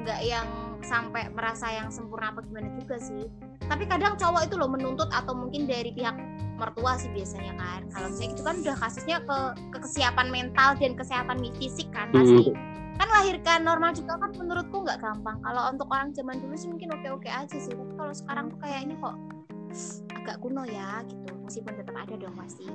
nggak 0.08 0.24
yang 0.24 0.48
sampai 0.80 1.28
merasa 1.28 1.68
yang 1.68 1.92
sempurna 1.92 2.32
apa 2.32 2.40
gimana 2.40 2.72
juga 2.80 2.96
sih. 2.96 3.28
Tapi 3.68 3.84
kadang 3.84 4.16
cowok 4.16 4.48
itu 4.48 4.56
loh 4.56 4.72
menuntut 4.72 5.12
atau 5.12 5.36
mungkin 5.36 5.68
dari 5.68 5.92
pihak 5.92 6.16
mertua 6.56 6.96
sih 6.96 7.12
biasanya 7.12 7.52
kan. 7.60 7.84
Kalau 7.92 8.08
misalnya 8.08 8.32
itu 8.32 8.42
kan 8.42 8.56
udah 8.64 8.76
kasusnya 8.80 9.16
ke, 9.20 9.38
ke 9.76 9.78
kesiapan 9.84 10.26
mental 10.32 10.80
dan 10.80 10.96
kesehatan 10.96 11.44
fisik 11.60 11.92
kan 11.92 12.08
pasti 12.08 12.56
hmm 12.56 12.78
kan 12.98 13.08
lahirkan 13.14 13.62
normal 13.62 13.94
juga 13.94 14.18
kan 14.18 14.34
menurutku 14.34 14.82
nggak 14.82 14.98
gampang. 14.98 15.38
Kalau 15.38 15.70
untuk 15.70 15.86
orang 15.86 16.10
zaman 16.10 16.42
dulu 16.42 16.58
sih 16.58 16.66
mungkin 16.66 16.98
oke 16.98 17.08
oke 17.22 17.30
aja 17.30 17.54
sih. 17.54 17.70
Tapi 17.70 17.94
kalau 17.94 18.10
sekarang 18.10 18.50
tuh 18.50 18.58
kayaknya 18.58 18.98
kok 18.98 19.14
agak 20.18 20.36
kuno 20.42 20.66
ya 20.66 21.06
gitu. 21.06 21.30
Meskipun 21.46 21.78
tetap 21.78 21.94
ada 21.94 22.14
dong 22.18 22.34
pasti 22.34 22.66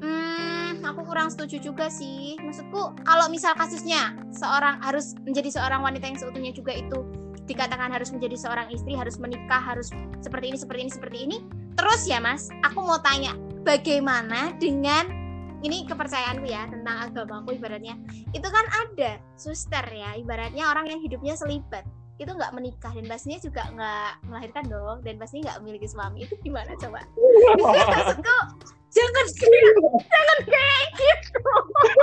hmm 0.00 0.82
aku 0.90 1.06
kurang 1.06 1.30
setuju 1.30 1.70
juga 1.70 1.86
sih. 1.88 2.34
Maksudku 2.42 2.98
kalau 3.06 3.26
misal 3.30 3.54
kasusnya 3.54 4.18
seorang 4.34 4.82
harus 4.82 5.14
menjadi 5.22 5.54
seorang 5.54 5.80
wanita 5.86 6.04
yang 6.10 6.18
seutuhnya 6.18 6.52
juga 6.52 6.74
itu 6.74 7.06
dikatakan 7.46 7.90
harus 7.90 8.14
menjadi 8.14 8.36
seorang 8.38 8.70
istri 8.70 8.94
harus 8.94 9.18
menikah 9.18 9.58
harus 9.58 9.90
seperti 10.22 10.54
ini 10.54 10.58
seperti 10.58 10.80
ini 10.86 10.92
seperti 10.92 11.18
ini. 11.24 11.36
Terus 11.78 12.04
ya 12.10 12.18
mas 12.18 12.50
aku 12.66 12.82
mau 12.82 12.98
tanya 13.00 13.32
bagaimana 13.62 14.54
dengan 14.58 15.08
ini 15.60 15.84
kepercayaanku 15.84 16.48
ya 16.48 16.66
tentang 16.68 17.10
agamaku 17.10 17.56
ibaratnya. 17.56 17.94
Itu 18.32 18.48
kan 18.48 18.64
ada 18.68 19.20
suster 19.36 19.84
ya 19.92 20.16
ibaratnya 20.16 20.68
orang 20.68 20.88
yang 20.90 21.00
hidupnya 21.00 21.36
selibat 21.36 21.86
itu 22.20 22.28
nggak 22.28 22.52
menikah 22.52 22.92
dan 22.92 23.08
pastinya 23.08 23.40
juga 23.40 23.64
nggak 23.72 24.12
melahirkan 24.28 24.64
dong 24.68 25.00
dan 25.00 25.16
pastinya 25.16 25.52
nggak 25.52 25.58
memiliki 25.64 25.88
suami. 25.88 26.28
Itu 26.28 26.36
gimana 26.44 26.76
coba? 26.76 27.00
Maksudku 27.96 28.38
jangan 28.90 29.26
jangan 29.38 30.38
kayak 30.46 30.88
gitu. 30.98 31.52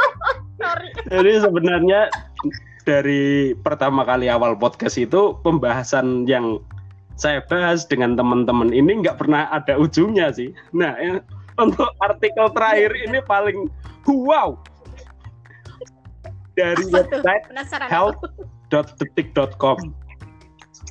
Sorry. 0.62 0.90
Jadi 1.12 1.32
sebenarnya 1.44 2.10
dari 2.88 3.54
pertama 3.60 4.08
kali 4.08 4.32
awal 4.32 4.56
podcast 4.56 4.98
itu 4.98 5.36
pembahasan 5.44 6.24
yang 6.26 6.64
saya 7.18 7.42
bahas 7.46 7.84
dengan 7.86 8.16
teman-teman 8.16 8.72
ini 8.72 9.04
nggak 9.04 9.20
pernah 9.20 9.52
ada 9.52 9.78
ujungnya 9.78 10.32
sih. 10.34 10.56
Nah 10.74 10.96
ya, 10.98 11.20
untuk 11.60 11.92
artikel 12.02 12.50
terakhir 12.54 12.92
ini 12.96 13.20
paling 13.26 13.70
wow. 14.08 14.58
Dari 16.58 16.90
website 16.90 17.54
health.detik.com 17.86 19.78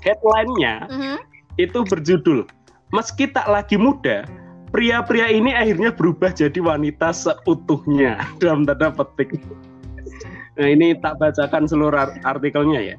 headline-nya 0.06 0.86
uh-huh. 0.86 1.18
itu 1.58 1.82
berjudul 1.82 2.46
meski 2.94 3.26
tak 3.26 3.50
lagi 3.50 3.74
muda 3.74 4.22
pria-pria 4.70 5.30
ini 5.30 5.54
akhirnya 5.54 5.94
berubah 5.94 6.34
jadi 6.34 6.58
wanita 6.58 7.12
seutuhnya 7.14 8.20
dalam 8.42 8.66
tanda 8.66 8.90
petik. 8.92 9.38
Nah 10.56 10.68
ini 10.72 10.96
tak 10.98 11.20
bacakan 11.20 11.68
seluruh 11.68 12.16
artikelnya 12.24 12.94
ya. 12.94 12.96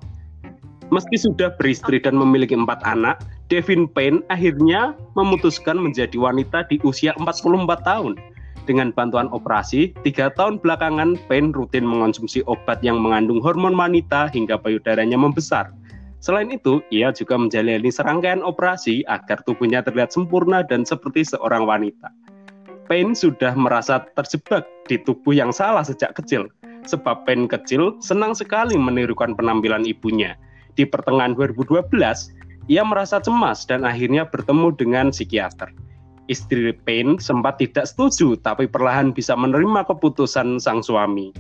Meski 0.88 1.20
sudah 1.20 1.52
beristri 1.60 2.00
dan 2.00 2.16
memiliki 2.16 2.56
empat 2.56 2.80
anak 2.88 3.20
Devin 3.52 3.88
Payne 3.92 4.24
akhirnya 4.32 4.96
memutuskan 5.16 5.80
menjadi 5.80 6.16
wanita 6.16 6.68
di 6.68 6.80
usia 6.84 7.12
44 7.20 7.84
tahun. 7.84 8.16
Dengan 8.68 8.92
bantuan 8.92 9.32
operasi, 9.32 9.96
tiga 10.04 10.28
tahun 10.36 10.60
belakangan 10.60 11.16
Payne 11.32 11.56
rutin 11.56 11.88
mengonsumsi 11.88 12.44
obat 12.52 12.84
yang 12.84 13.00
mengandung 13.00 13.40
hormon 13.40 13.80
wanita 13.80 14.28
hingga 14.36 14.60
payudaranya 14.60 15.16
membesar. 15.16 15.72
Selain 16.18 16.50
itu, 16.50 16.82
ia 16.90 17.14
juga 17.14 17.38
menjalani 17.38 17.94
serangkaian 17.94 18.42
operasi 18.42 19.06
agar 19.06 19.38
tubuhnya 19.46 19.86
terlihat 19.86 20.10
sempurna 20.10 20.66
dan 20.66 20.82
seperti 20.82 21.22
seorang 21.22 21.70
wanita. 21.70 22.10
Payne 22.88 23.14
sudah 23.14 23.54
merasa 23.54 24.08
terjebak 24.16 24.64
di 24.88 24.98
tubuh 25.04 25.36
yang 25.36 25.52
salah 25.52 25.84
sejak 25.84 26.16
kecil, 26.16 26.48
sebab 26.88 27.28
Payne 27.28 27.46
kecil 27.52 28.00
senang 28.00 28.34
sekali 28.34 28.80
menirukan 28.80 29.36
penampilan 29.36 29.84
ibunya. 29.84 30.40
Di 30.80 30.88
pertengahan 30.88 31.36
2012, 31.36 31.92
ia 32.72 32.84
merasa 32.84 33.20
cemas 33.20 33.68
dan 33.68 33.84
akhirnya 33.84 34.26
bertemu 34.28 34.74
dengan 34.76 35.12
psikiater. 35.12 35.70
Istri 36.28 36.84
Payne 36.84 37.20
sempat 37.24 37.60
tidak 37.60 37.88
setuju, 37.88 38.36
tapi 38.40 38.68
perlahan 38.68 39.16
bisa 39.16 39.32
menerima 39.36 39.88
keputusan 39.88 40.60
sang 40.60 40.84
suami. 40.84 41.32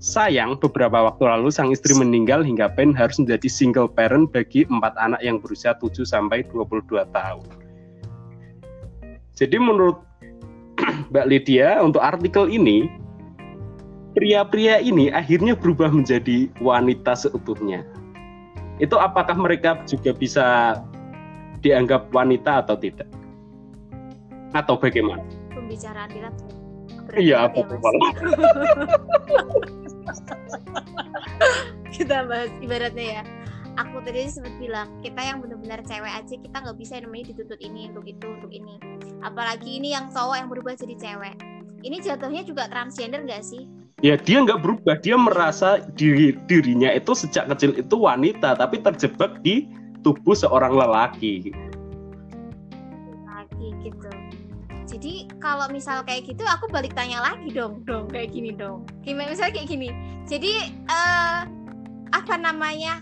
Sayang, 0.00 0.56
beberapa 0.56 1.12
waktu 1.12 1.28
lalu 1.28 1.52
sang 1.52 1.68
istri 1.68 1.92
meninggal 1.92 2.40
hingga 2.40 2.72
Pen 2.72 2.96
harus 2.96 3.20
menjadi 3.20 3.52
single 3.52 3.84
parent 3.84 4.32
bagi 4.32 4.64
empat 4.64 4.96
anak 4.96 5.20
yang 5.20 5.36
berusia 5.36 5.76
7 5.76 6.08
sampai 6.08 6.40
22 6.48 7.04
tahun. 7.12 7.44
Jadi 9.36 9.56
menurut 9.60 10.00
Mbak 11.12 11.26
Lydia 11.28 11.84
untuk 11.84 12.00
artikel 12.00 12.48
ini 12.48 12.88
pria-pria 14.16 14.80
ini 14.80 15.12
akhirnya 15.12 15.52
berubah 15.52 15.92
menjadi 15.92 16.48
wanita 16.64 17.12
seutuhnya. 17.12 17.84
Itu 18.80 18.96
apakah 18.96 19.36
mereka 19.36 19.84
juga 19.84 20.16
bisa 20.16 20.80
dianggap 21.60 22.08
wanita 22.08 22.64
atau 22.64 22.80
tidak? 22.80 23.04
Atau 24.56 24.80
bagaimana? 24.80 25.20
Pembicaraan 25.52 26.08
kita 26.08 26.32
Iya, 27.18 27.50
apa 27.50 27.66
ya, 27.66 27.74
kita 31.96 32.26
bahas 32.26 32.50
ibaratnya 32.60 33.06
ya. 33.20 33.22
Aku 33.78 34.02
tadi 34.02 34.26
sempat 34.28 34.52
bilang 34.58 34.90
kita 35.00 35.22
yang 35.22 35.40
benar-benar 35.40 35.80
cewek 35.86 36.10
aja 36.10 36.34
kita 36.36 36.56
nggak 36.58 36.76
bisa 36.76 36.98
yang 36.98 37.08
namanya 37.08 37.32
dituntut 37.32 37.60
ini 37.62 37.88
untuk 37.94 38.04
itu 38.04 38.26
untuk 38.26 38.52
ini. 38.52 38.76
Apalagi 39.24 39.78
ini 39.80 39.94
yang 39.94 40.10
cowok 40.10 40.36
yang 40.36 40.48
berubah 40.50 40.74
jadi 40.76 40.96
cewek. 40.98 41.36
Ini 41.80 41.96
jatuhnya 42.04 42.44
juga 42.44 42.68
transgender 42.68 43.24
gak 43.24 43.40
sih? 43.40 43.64
Ya 44.04 44.20
dia 44.20 44.44
nggak 44.44 44.60
berubah. 44.60 45.00
Dia 45.00 45.16
merasa 45.16 45.80
diri 45.96 46.36
dirinya 46.44 46.92
itu 46.92 47.16
sejak 47.16 47.48
kecil 47.56 47.72
itu 47.72 47.96
wanita 47.96 48.52
tapi 48.56 48.84
terjebak 48.84 49.40
di 49.40 49.64
tubuh 50.04 50.36
seorang 50.36 50.76
lelaki. 50.76 51.52
Lagi 53.24 53.68
gitu 53.80 54.19
jadi 55.00 55.24
kalau 55.40 55.64
misal 55.72 56.04
kayak 56.04 56.28
gitu 56.28 56.44
aku 56.44 56.68
balik 56.68 56.92
tanya 56.92 57.24
lagi 57.24 57.48
dong. 57.56 57.80
Dong 57.88 58.12
kayak 58.12 58.36
gini 58.36 58.52
dong. 58.52 58.84
Gimana? 59.00 59.32
Misalnya 59.32 59.56
kayak 59.56 59.68
gini. 59.72 59.88
Jadi 60.28 60.76
uh, 60.92 61.48
apa 62.12 62.34
namanya? 62.36 63.00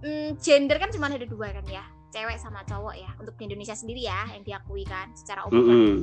Hmm, 0.00 0.40
gender 0.40 0.80
kan 0.80 0.88
cuma 0.88 1.12
ada 1.12 1.28
dua 1.28 1.52
kan 1.52 1.68
ya? 1.68 1.84
Cewek 2.16 2.40
sama 2.40 2.64
cowok 2.64 2.96
ya 2.96 3.12
untuk 3.20 3.36
di 3.36 3.44
Indonesia 3.44 3.76
sendiri 3.76 4.08
ya 4.08 4.24
yang 4.32 4.40
diakui 4.40 4.88
kan 4.88 5.12
secara 5.12 5.44
umum 5.50 5.66
mm 5.66 5.66
-hmm. 5.66 5.96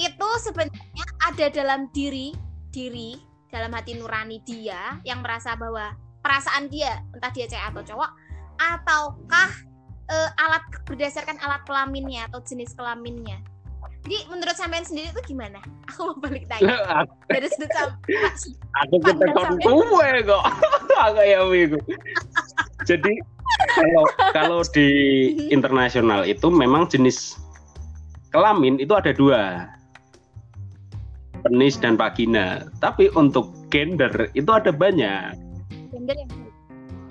itu 0.00 0.28
sebenarnya 0.40 1.04
ada 1.20 1.46
dalam 1.52 1.92
diri 1.92 2.32
diri 2.72 3.20
dalam 3.52 3.68
hati 3.76 3.92
nurani 3.92 4.40
dia 4.40 4.96
yang 5.04 5.20
merasa 5.20 5.52
bahwa 5.52 5.92
perasaan 6.24 6.72
dia 6.72 6.96
entah 7.12 7.28
dia 7.28 7.44
cewek 7.44 7.60
atau 7.60 7.84
cowok 7.92 8.10
ataukah 8.56 9.50
uh, 10.08 10.30
alat 10.48 10.64
berdasarkan 10.88 11.36
alat 11.44 11.60
kelaminnya 11.68 12.24
atau 12.32 12.40
jenis 12.40 12.72
kelaminnya 12.72 13.44
jadi 14.04 14.20
menurut 14.28 14.52
sampean 14.52 14.84
sendiri 14.84 15.08
itu 15.16 15.22
gimana? 15.32 15.64
Aku 15.88 16.12
mau 16.12 16.16
balik 16.20 16.44
tanya. 16.52 17.08
Dari 17.32 17.48
sudut 17.48 17.70
sampean. 17.72 18.32
Aku 18.84 18.96
ketekon 19.00 19.56
kowe 19.64 20.10
kok. 20.28 20.44
Agak 21.00 21.24
ya 21.24 21.40
itu. 21.48 21.78
Jadi 22.84 23.12
kalau 23.80 24.04
kalau 24.36 24.60
di 24.76 24.88
internasional 25.48 26.28
itu 26.28 26.52
memang 26.52 26.84
jenis 26.84 27.40
kelamin 28.28 28.76
itu 28.76 28.92
ada 28.92 29.16
dua. 29.16 29.72
Penis 31.40 31.80
dan 31.80 31.96
vagina. 31.96 32.68
Tapi 32.84 33.08
untuk 33.16 33.56
gender 33.72 34.28
itu 34.36 34.48
ada 34.52 34.68
banyak. 34.68 35.32
Gender 35.92 36.16
yang 36.16 36.44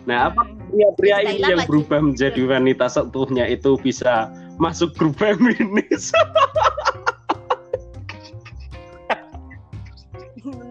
Nah, 0.04 0.28
apa 0.32 0.44
hmm. 0.44 0.68
pria-pria 0.68 1.18
ini 1.24 1.44
yang 1.48 1.64
berubah 1.64 2.00
menjadi 2.04 2.44
wanita 2.44 2.92
seutuhnya 2.92 3.48
itu 3.48 3.80
bisa 3.80 4.28
masuk 4.60 4.92
grup 5.00 5.16
feminis? 5.22 6.12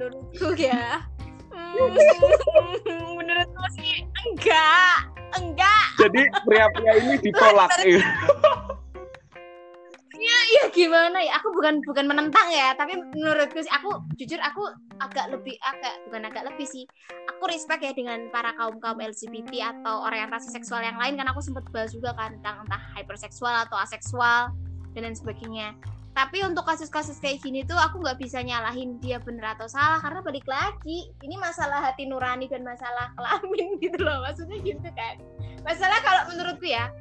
Menurutku 0.02 0.58
ya. 0.58 1.06
Hmm, 1.52 1.94
menurutku 3.18 3.64
sih 3.78 4.02
enggak. 4.26 4.98
Enggak. 5.38 5.84
Jadi 6.02 6.22
pria-pria 6.44 6.94
ini 6.98 7.14
ditolak. 7.22 7.70
Ya 10.22 10.30
ya 10.30 10.42
iya 10.54 10.64
gimana 10.70 11.18
ya? 11.18 11.34
Aku 11.42 11.50
bukan 11.50 11.82
bukan 11.82 12.06
menentang 12.06 12.46
ya 12.54 12.70
tapi 12.78 12.94
menurutku 12.94 13.58
sih 13.58 13.72
aku 13.74 14.06
jujur 14.14 14.38
aku 14.38 14.70
agak 15.02 15.34
lebih 15.34 15.58
agak 15.66 15.98
bukan 16.06 16.30
agak 16.30 16.46
lebih 16.46 16.62
sih. 16.62 16.86
Aku 17.26 17.50
respect 17.50 17.82
ya 17.82 17.90
dengan 17.90 18.30
para 18.30 18.54
kaum 18.54 18.78
kaum 18.78 19.02
LGBT 19.02 19.74
atau 19.74 20.06
orientasi 20.06 20.54
seksual 20.54 20.86
yang 20.86 20.94
lain 20.94 21.18
kan 21.18 21.26
aku 21.26 21.42
sempat 21.42 21.66
bahas 21.74 21.90
juga 21.90 22.14
kan 22.14 22.38
tentang 22.38 22.62
entah 22.62 22.82
hyperseksual 22.94 23.66
atau 23.66 23.74
aseksual 23.82 24.54
dan 24.94 25.10
lain 25.10 25.18
sebagainya 25.18 25.74
tapi 26.12 26.44
untuk 26.44 26.68
kasus-kasus 26.68 27.16
kayak 27.24 27.40
gini 27.40 27.64
tuh 27.64 27.76
aku 27.80 28.04
nggak 28.04 28.20
bisa 28.20 28.44
nyalahin 28.44 29.00
dia 29.00 29.16
bener 29.16 29.56
atau 29.56 29.64
salah 29.64 29.96
karena 29.96 30.20
balik 30.20 30.44
lagi 30.44 31.08
ini 31.24 31.40
masalah 31.40 31.80
hati 31.80 32.04
nurani 32.04 32.44
dan 32.52 32.60
masalah 32.60 33.16
kelamin 33.16 33.76
gitu 33.84 33.96
loh. 34.04 34.20
Maksudnya 34.20 34.60
gitu 34.60 34.88
kan. 34.92 35.16
Masalah 35.64 35.98
kalau 36.04 36.22
menurutku 36.28 36.68
ya 36.68 36.92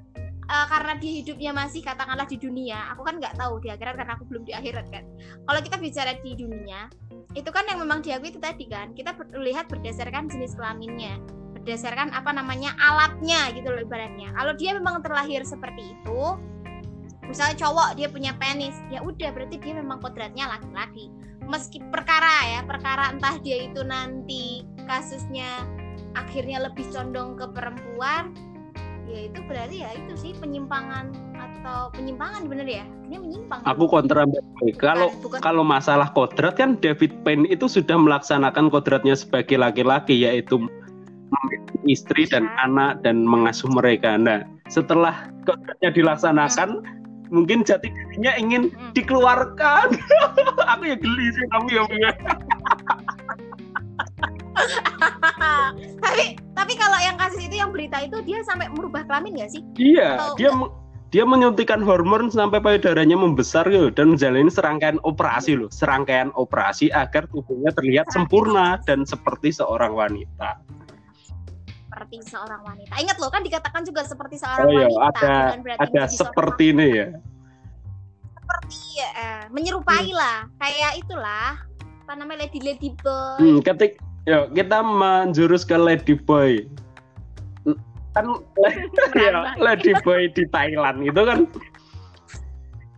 uh, 0.47 0.65
karena 0.71 0.95
dia 0.95 1.11
hidupnya 1.19 1.51
masih 1.51 1.83
katakanlah 1.83 2.23
di 2.23 2.39
dunia 2.39 2.87
aku 2.95 3.03
kan 3.03 3.19
nggak 3.19 3.35
tahu 3.35 3.59
di 3.59 3.67
akhirat 3.67 3.99
karena 3.99 4.13
aku 4.15 4.23
belum 4.31 4.43
di 4.47 4.53
akhirat 4.55 4.87
kan. 4.87 5.03
Kalau 5.43 5.59
kita 5.59 5.75
bicara 5.75 6.11
di 6.23 6.31
dunia 6.39 6.87
itu 7.35 7.49
kan 7.51 7.67
yang 7.67 7.83
memang 7.83 7.99
diakui 7.99 8.31
itu 8.31 8.39
tadi 8.39 8.63
kan 8.71 8.95
kita 8.95 9.11
lihat 9.35 9.67
berdasarkan 9.67 10.31
jenis 10.31 10.55
kelaminnya 10.55 11.19
berdasarkan 11.61 12.09
apa 12.15 12.31
namanya 12.33 12.73
alatnya 12.79 13.51
gitu 13.53 13.69
loh 13.69 13.83
ibaratnya. 13.83 14.31
Kalau 14.33 14.55
dia 14.55 14.71
memang 14.73 15.03
terlahir 15.03 15.43
seperti 15.43 15.93
itu 15.99 16.39
misalnya 17.25 17.55
cowok 17.57 17.97
dia 17.97 18.07
punya 18.09 18.33
penis. 18.37 18.75
Ya 18.89 19.03
udah 19.03 19.29
berarti 19.33 19.57
dia 19.61 19.73
memang 19.77 20.01
kodratnya 20.01 20.49
laki-laki. 20.49 21.11
Meski 21.45 21.83
perkara 21.91 22.47
ya 22.47 22.59
perkara 22.63 23.11
entah 23.11 23.35
dia 23.41 23.67
itu 23.67 23.81
nanti 23.83 24.63
kasusnya 24.85 25.67
akhirnya 26.15 26.67
lebih 26.67 26.87
condong 26.91 27.39
ke 27.39 27.47
perempuan 27.51 28.35
ya 29.11 29.27
itu 29.27 29.39
berarti 29.43 29.83
ya 29.83 29.89
itu 29.91 30.13
sih 30.15 30.31
penyimpangan 30.39 31.11
atau 31.35 31.91
penyimpangan 31.91 32.47
bener 32.47 32.67
ya? 32.67 32.85
Ini 33.11 33.19
menyimpang. 33.19 33.59
Aku 33.67 33.85
kontra 33.91 34.23
kalau 34.79 35.11
bukan. 35.19 35.39
kalau 35.43 35.63
masalah 35.67 36.07
kodrat 36.15 36.55
kan 36.55 36.79
David 36.79 37.11
Payne 37.27 37.49
itu 37.51 37.67
sudah 37.67 37.99
melaksanakan 37.99 38.71
kodratnya 38.71 39.17
sebagai 39.19 39.59
laki-laki 39.59 40.23
yaitu 40.23 40.63
istri 41.83 42.27
dan 42.27 42.47
ya. 42.47 42.71
anak 42.71 43.03
dan 43.03 43.27
mengasuh 43.27 43.67
mereka. 43.67 44.15
Nah 44.15 44.47
setelah 44.71 45.27
kodratnya 45.43 45.91
dilaksanakan 45.91 46.69
hmm 46.79 47.00
mungkin 47.31 47.63
jati 47.63 47.87
dirinya 47.89 48.35
ingin 48.35 48.69
hmm. 48.69 48.91
dikeluarkan 48.93 49.95
aku 50.75 50.83
ya 50.85 50.95
geli 50.99 51.27
sih 51.31 51.45
kamu 51.55 51.67
ya 51.71 51.83
tapi 56.03 56.35
tapi 56.53 56.73
kalau 56.77 56.99
yang 57.01 57.17
kasus 57.17 57.41
itu 57.41 57.55
yang 57.57 57.71
berita 57.73 58.03
itu 58.03 58.21
dia 58.21 58.43
sampai 58.45 58.69
merubah 58.69 59.07
kelamin 59.07 59.39
nggak 59.39 59.51
sih? 59.55 59.61
Iya, 59.79 60.19
Atau 60.19 60.35
dia 60.37 60.51
dia 61.11 61.27
menyuntikkan 61.27 61.83
hormon 61.83 62.31
sampai 62.31 62.63
payudaranya 62.63 63.19
membesar 63.19 63.67
gitu 63.67 63.91
dan 63.91 64.15
menjalani 64.15 64.47
serangkaian 64.47 64.95
operasi 65.03 65.59
loh, 65.59 65.67
serangkaian 65.67 66.31
operasi 66.39 66.87
agar 66.95 67.27
tubuhnya 67.27 67.75
terlihat 67.75 68.07
sempurna 68.15 68.79
dan 68.87 69.03
seperti 69.03 69.51
seorang 69.51 69.91
wanita. 69.91 70.55
Seperti 72.01 72.33
seorang 72.33 72.61
wanita. 72.65 72.93
Ingat 72.97 73.17
loh 73.21 73.29
kan 73.29 73.45
dikatakan 73.45 73.85
juga 73.85 74.01
seperti 74.01 74.41
seorang 74.41 74.65
oh, 74.65 74.73
iya, 74.73 74.87
wanita. 74.89 75.21
Ada 75.21 75.85
ada 75.85 76.01
seperti 76.09 76.73
ini 76.73 76.87
ya. 76.97 77.07
Seperti 78.41 78.81
eh, 79.05 79.43
menyerupai 79.53 80.09
hmm. 80.09 80.17
lah, 80.17 80.49
kayak 80.57 80.97
itulah 80.97 81.61
apa 82.01 82.13
namanya 82.17 82.49
lady 82.49 82.59
lady 82.65 82.89
boy. 83.05 83.37
Hmm, 83.37 83.61
ketik, 83.61 84.01
yuk 84.25 84.49
kita 84.57 84.81
menjurus 84.81 85.61
ke 85.61 85.77
lady 85.77 86.17
boy 86.17 86.65
kan 88.11 88.25
ya 89.23 89.55
lady 89.57 89.95
boy 90.03 90.27
di 90.35 90.43
Thailand 90.51 91.03
itu 91.03 91.21
kan 91.23 91.47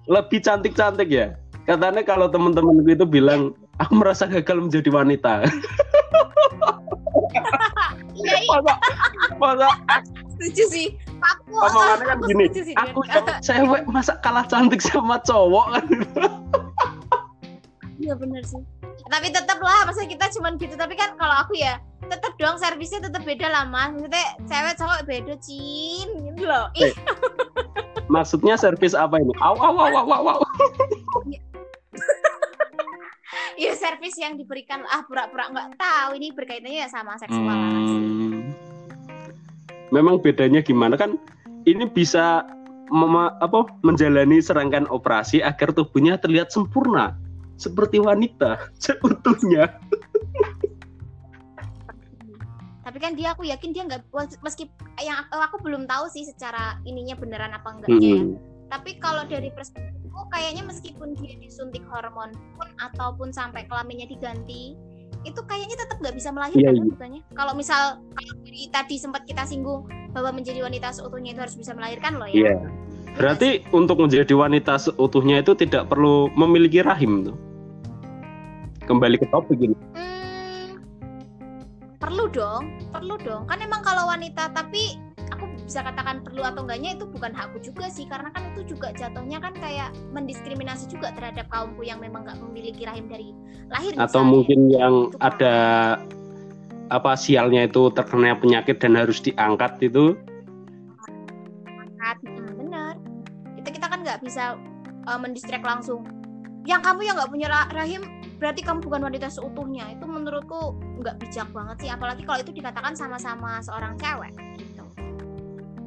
lebih 0.09 0.39
cantik-cantik 0.43 1.07
ya 1.07 1.27
katanya 1.63 2.03
kalau 2.03 2.27
teman-teman 2.27 2.83
itu 2.83 3.07
bilang 3.07 3.55
aku 3.79 3.93
merasa 3.95 4.27
gagal 4.27 4.67
menjadi 4.67 4.89
wanita 4.91 5.33
iya, 8.19 8.35
iya. 8.41 8.57
masa 8.57 8.73
masa 9.37 9.69
setuju 10.35 10.63
sih. 10.69 10.87
Aku 11.23 11.55
omongannya 11.55 12.05
kan 12.09 12.17
gini 12.27 12.45
aku 12.75 12.99
cewek 13.39 13.83
masa 13.87 14.19
kalah 14.19 14.43
cantik 14.49 14.83
sama 14.83 15.21
cowok 15.23 15.65
kan? 15.79 15.85
Iya 18.03 18.13
benar 18.19 18.43
sih. 18.43 18.59
Tapi 19.07 19.31
tetap 19.31 19.59
lah 19.63 19.87
masa 19.87 20.03
kita 20.03 20.27
cuman 20.35 20.59
gitu. 20.59 20.75
Tapi 20.75 20.99
kan 20.99 21.15
kalau 21.15 21.35
aku 21.47 21.55
ya 21.55 21.79
tetap 22.11 22.35
dong 22.35 22.59
servisnya 22.59 23.07
tetap 23.07 23.23
beda 23.23 23.47
lah 23.47 23.63
mas. 23.63 23.95
Maksudnya 23.95 24.27
cewek 24.43 24.75
cowok 24.75 24.99
beda 25.07 25.33
cin. 25.39 26.07
Gitu 26.11 26.43
loh. 26.43 26.67
Ih. 26.75 26.91
maksudnya 28.11 28.59
servis 28.59 28.91
apa 28.91 29.15
ini? 29.23 29.31
Aw 29.39 29.55
aw 29.55 29.75
aw 29.79 29.93
aw 30.03 30.07
aw, 30.11 30.25
aw. 30.35 30.39
Ya 33.63 33.73
servis 33.79 34.19
yang 34.19 34.35
diberikan 34.35 34.83
ah 34.91 35.07
pura-pura 35.07 35.47
nggak 35.47 35.79
tahu 35.79 36.19
ini 36.19 36.35
berkaitannya 36.35 36.83
ya 36.83 36.87
sama 36.91 37.15
seksual 37.15 37.55
hmm. 37.55 38.51
memang 39.95 40.19
bedanya 40.19 40.59
gimana 40.59 40.99
kan 40.99 41.15
ini 41.63 41.87
bisa 41.87 42.43
mema, 42.91 43.39
apa 43.39 43.71
menjalani 43.87 44.43
serangkaian 44.43 44.85
operasi 44.91 45.39
agar 45.39 45.71
tubuhnya 45.71 46.19
terlihat 46.19 46.51
sempurna 46.51 47.15
seperti 47.55 48.03
wanita 48.03 48.59
seutuhnya 48.83 49.71
tapi 52.83 52.97
kan 52.99 53.15
dia 53.15 53.31
aku 53.31 53.47
yakin 53.47 53.71
dia 53.71 53.87
nggak 53.87 54.03
meski 54.43 54.67
yang 54.99 55.23
aku 55.31 55.55
belum 55.63 55.87
tahu 55.87 56.11
sih 56.11 56.27
secara 56.27 56.77
ininya 56.83 57.15
beneran 57.15 57.55
apa 57.55 57.79
enggaknya 57.79 57.95
ya. 57.95 58.19
hmm. 58.19 58.35
ya 58.35 58.51
tapi 58.73 58.97
kalau 58.97 59.21
dari 59.29 59.53
perspektifku 60.13 60.29
kayaknya 60.29 60.63
meskipun 60.65 61.09
dia 61.17 61.33
disuntik 61.41 61.83
hormon 61.89 62.31
pun 62.57 62.69
ataupun 62.77 63.33
sampai 63.33 63.65
kelaminnya 63.65 64.05
diganti 64.05 64.77
itu 65.23 65.39
kayaknya 65.47 65.79
tetap 65.79 66.03
nggak 66.03 66.15
bisa 66.19 66.29
melahirkan 66.35 66.75
yeah, 66.75 66.97
kan 66.99 67.11
yeah. 67.15 67.23
kalau 67.33 67.53
misal 67.55 67.81
kalau 68.13 68.33
dari 68.43 68.67
tadi 68.69 68.95
sempat 68.99 69.23
kita 69.23 69.47
singgung 69.47 69.87
bahwa 70.11 70.35
menjadi 70.35 70.61
wanita 70.61 70.93
seutuhnya 70.93 71.33
itu 71.33 71.41
harus 71.41 71.57
bisa 71.57 71.73
melahirkan 71.73 72.19
loh 72.21 72.29
ya. 72.29 72.53
Yeah. 72.53 72.59
berarti 73.17 73.63
untuk 73.73 74.03
menjadi 74.03 74.35
wanita 74.35 74.77
seutuhnya 74.77 75.41
itu 75.41 75.57
tidak 75.57 75.89
perlu 75.89 76.29
memiliki 76.37 76.83
rahim 76.85 77.25
tuh? 77.25 77.37
Kembali 78.83 79.15
ke 79.15 79.25
topik 79.31 79.63
ini. 79.63 79.77
Perlu 82.03 82.27
dong 82.27 82.83
perlu 82.91 83.15
dong. 83.23 83.47
Kan 83.47 83.63
emang 83.63 83.79
kalau 83.79 84.11
wanita 84.11 84.51
tapi 84.51 84.99
bisa 85.63 85.79
katakan 85.79 86.19
perlu 86.21 86.43
atau 86.43 86.67
enggaknya 86.67 86.99
itu 86.99 87.05
bukan 87.07 87.31
hakku 87.31 87.57
juga 87.63 87.87
sih 87.87 88.03
karena 88.07 88.29
kan 88.35 88.51
itu 88.51 88.75
juga 88.75 88.91
jatuhnya 88.91 89.39
kan 89.39 89.55
kayak 89.55 89.95
mendiskriminasi 90.11 90.91
juga 90.91 91.15
terhadap 91.15 91.47
kaumku 91.47 91.87
yang 91.87 92.03
memang 92.03 92.27
nggak 92.27 92.39
memiliki 92.43 92.83
rahim 92.83 93.07
dari 93.07 93.31
lahir 93.71 93.95
atau 93.95 94.03
misalnya. 94.03 94.31
mungkin 94.31 94.59
yang 94.69 94.95
itu 95.09 95.17
ada 95.23 95.55
apa 96.91 97.11
sialnya 97.15 97.65
itu 97.65 97.89
terkena 97.95 98.35
penyakit 98.37 98.77
dan 98.77 98.99
harus 98.99 99.23
diangkat 99.23 99.79
itu? 99.81 100.19
Angkat 101.79 102.17
hmm, 102.27 102.51
benar. 102.59 102.93
Itu 103.57 103.69
kita 103.71 103.87
kan 103.87 104.03
nggak 104.03 104.19
bisa 104.21 104.59
uh, 105.07 105.19
mendistrek 105.19 105.63
langsung. 105.63 106.03
Yang 106.67 106.81
kamu 106.85 106.99
yang 107.07 107.15
nggak 107.17 107.31
punya 107.31 107.47
rahim 107.71 108.03
berarti 108.37 108.61
kamu 108.61 108.83
bukan 108.83 109.09
wanita 109.09 109.31
seutuhnya. 109.31 109.95
Itu 109.95 110.05
menurutku 110.05 110.75
nggak 111.03 111.19
bijak 111.19 111.47
banget 111.51 111.77
sih 111.83 111.89
apalagi 111.91 112.23
kalau 112.23 112.39
itu 112.39 112.55
dikatakan 112.55 112.95
sama-sama 112.95 113.59
seorang 113.59 113.99
cewek 113.99 114.31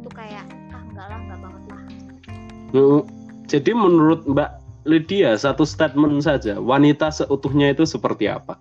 itu 0.07 0.15
kayak 0.15 0.47
ah 0.71 0.83
enggak 0.87 1.07
lah 1.11 1.19
enggak 1.19 1.39
banget 1.43 1.63
lah. 1.67 1.83
Jadi 3.51 3.71
menurut 3.75 4.23
Mbak 4.23 4.51
Lydia 4.87 5.35
satu 5.35 5.67
statement 5.67 6.23
saja 6.23 6.63
wanita 6.63 7.11
seutuhnya 7.11 7.75
itu 7.75 7.83
seperti 7.83 8.31
apa? 8.31 8.55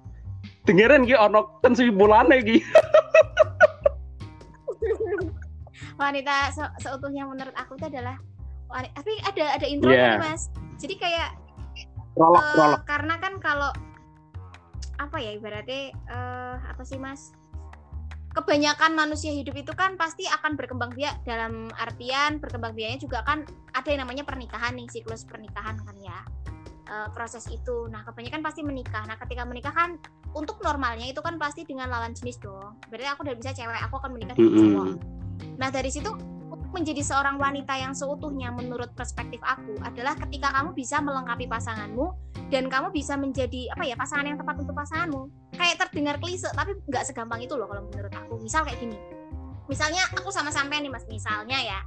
Dengerin 0.65 1.05
ki 1.05 1.13
ono 1.13 1.61
kesimpulan 1.61 2.25
lagi 2.25 2.65
wanita 6.01 6.49
se 6.49 6.65
seutuhnya 6.81 7.29
menurut 7.29 7.53
aku 7.53 7.77
itu 7.77 7.93
adalah 7.93 8.17
wanita, 8.65 8.97
tapi 8.97 9.13
ada 9.29 9.61
ada 9.61 9.65
intro 9.69 9.93
yeah. 9.93 10.17
nih 10.17 10.25
mas. 10.25 10.49
Jadi 10.81 10.97
kayak 10.97 11.37
prolog, 12.17 12.41
uh, 12.41 12.53
prolog. 12.57 12.81
karena 12.89 13.21
kan 13.21 13.37
kalau 13.37 13.69
apa 14.97 15.21
ya 15.21 15.37
ibaratnya 15.37 15.93
uh, 16.09 16.57
apa 16.65 16.81
sih 16.81 16.97
mas 16.97 17.37
kebanyakan 18.35 18.91
manusia 18.93 19.31
hidup 19.31 19.55
itu 19.55 19.71
kan 19.71 19.95
pasti 19.95 20.27
akan 20.27 20.59
berkembang 20.59 20.91
biak 20.91 21.23
dalam 21.23 21.71
artian 21.79 22.37
berkembang 22.43 22.75
biaknya 22.75 22.99
juga 22.99 23.23
kan 23.23 23.47
ada 23.71 23.87
yang 23.87 24.03
namanya 24.03 24.27
pernikahan 24.27 24.75
nih 24.75 24.91
siklus 24.91 25.23
pernikahan 25.23 25.79
kan 25.79 25.95
ya. 26.03 26.19
Uh, 26.85 27.09
proses 27.17 27.49
itu. 27.49 27.89
Nah 27.89 28.05
kebanyakan 28.05 28.45
pasti 28.45 28.61
menikah. 28.61 29.01
Nah 29.09 29.17
ketika 29.17 29.41
menikah 29.41 29.73
kan 29.73 29.97
untuk 30.37 30.61
normalnya 30.61 31.09
itu 31.09 31.17
kan 31.17 31.41
pasti 31.41 31.65
dengan 31.65 31.89
lawan 31.89 32.13
jenis 32.13 32.37
dong. 32.37 32.77
Berarti 32.93 33.09
aku 33.09 33.25
udah 33.25 33.35
bisa 33.39 33.57
cewek 33.57 33.79
aku 33.89 33.97
akan 33.97 34.11
menikah 34.13 34.37
dengan 34.37 34.53
cowok 34.53 35.15
nah 35.55 35.69
dari 35.71 35.91
situ 35.91 36.11
menjadi 36.75 36.99
seorang 36.99 37.39
wanita 37.39 37.71
yang 37.79 37.95
seutuhnya 37.95 38.51
menurut 38.51 38.91
perspektif 38.91 39.39
aku 39.39 39.79
adalah 39.79 40.19
ketika 40.27 40.51
kamu 40.51 40.75
bisa 40.75 40.99
melengkapi 40.99 41.47
pasanganmu 41.47 42.11
dan 42.51 42.67
kamu 42.67 42.91
bisa 42.91 43.15
menjadi 43.15 43.71
apa 43.71 43.87
ya 43.87 43.95
pasangan 43.95 44.27
yang 44.27 44.35
tepat 44.35 44.55
untuk 44.59 44.75
pasanganmu. 44.75 45.21
Kayak 45.55 45.87
terdengar 45.87 46.19
klise 46.19 46.51
tapi 46.51 46.75
nggak 46.83 47.07
segampang 47.07 47.39
itu 47.39 47.55
loh 47.55 47.71
kalau 47.71 47.87
menurut 47.87 48.11
aku. 48.11 48.35
Misal 48.43 48.67
kayak 48.67 48.83
gini. 48.83 48.99
Misalnya 49.65 50.05
aku 50.13 50.29
sama 50.29 50.53
sampean 50.53 50.85
nih 50.85 50.91
mas. 50.93 51.07
Misalnya 51.09 51.57
ya. 51.57 51.79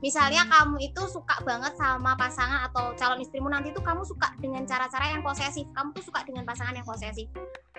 Misalnya 0.00 0.48
kamu 0.48 0.80
itu 0.80 1.02
suka 1.10 1.36
banget 1.44 1.76
sama 1.76 2.16
pasangan 2.16 2.64
atau 2.70 2.96
calon 2.96 3.20
istrimu 3.20 3.52
nanti 3.52 3.76
tuh 3.76 3.84
kamu 3.84 4.06
suka 4.08 4.32
dengan 4.40 4.64
cara-cara 4.64 5.12
yang 5.12 5.20
posesif. 5.20 5.68
Kamu 5.76 5.92
tuh 5.92 6.04
suka 6.06 6.24
dengan 6.24 6.48
pasangan 6.48 6.72
yang 6.72 6.86
posesif. 6.88 7.28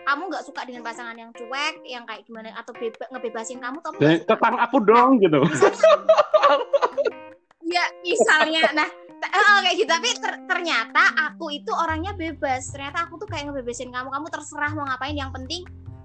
Kamu 0.06 0.30
nggak 0.30 0.46
suka 0.46 0.62
dengan 0.64 0.86
pasangan 0.86 1.18
yang 1.18 1.34
cuek 1.34 1.84
yang 1.84 2.06
kayak 2.06 2.24
gimana 2.24 2.54
atau 2.56 2.72
beba, 2.72 3.12
ngebebasin 3.12 3.60
kamu 3.60 3.84
tapi 3.84 4.24
tentang 4.24 4.56
aku 4.56 4.80
dong 4.80 5.20
gitu 5.20 5.44
ya 7.68 7.84
misalnya 8.04 8.72
nah 8.72 8.88
oh, 9.26 9.58
kayak 9.64 9.76
gitu. 9.82 9.90
Tapi 9.90 10.10
ter 10.18 10.34
ternyata 10.46 11.04
aku 11.30 11.50
itu 11.54 11.72
orangnya 11.74 12.14
bebas. 12.14 12.70
Ternyata 12.70 13.08
aku 13.08 13.18
tuh 13.22 13.28
kayak 13.30 13.50
ngebebasin 13.50 13.90
kamu. 13.90 14.10
Kamu 14.14 14.28
terserah 14.30 14.72
mau 14.78 14.86
ngapain. 14.86 15.16
Yang 15.18 15.32
penting 15.42 15.62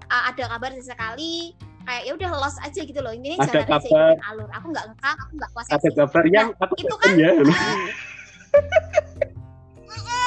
uh, 0.09 0.23
ada 0.29 0.43
kabar 0.49 0.71
sesekali 0.73 1.53
kayak 1.83 2.03
ya 2.07 2.11
udah 2.15 2.29
los 2.39 2.55
aja 2.63 2.81
gitu 2.81 2.99
loh. 3.03 3.13
Ini 3.13 3.37
ada 3.37 3.63
kabar. 3.67 4.15
alur. 4.31 4.49
Aku 4.49 4.65
nggak 4.71 4.85
ngekang 4.93 5.17
aku 5.19 5.31
nggak 5.37 5.51
kuasa 5.51 5.69
ada 5.75 5.89
kabar 5.93 6.23
yang 6.31 6.47
nah, 6.55 6.63
aku 6.65 6.73
itu 6.79 6.95
kan 6.97 7.13
ya. 7.21 7.29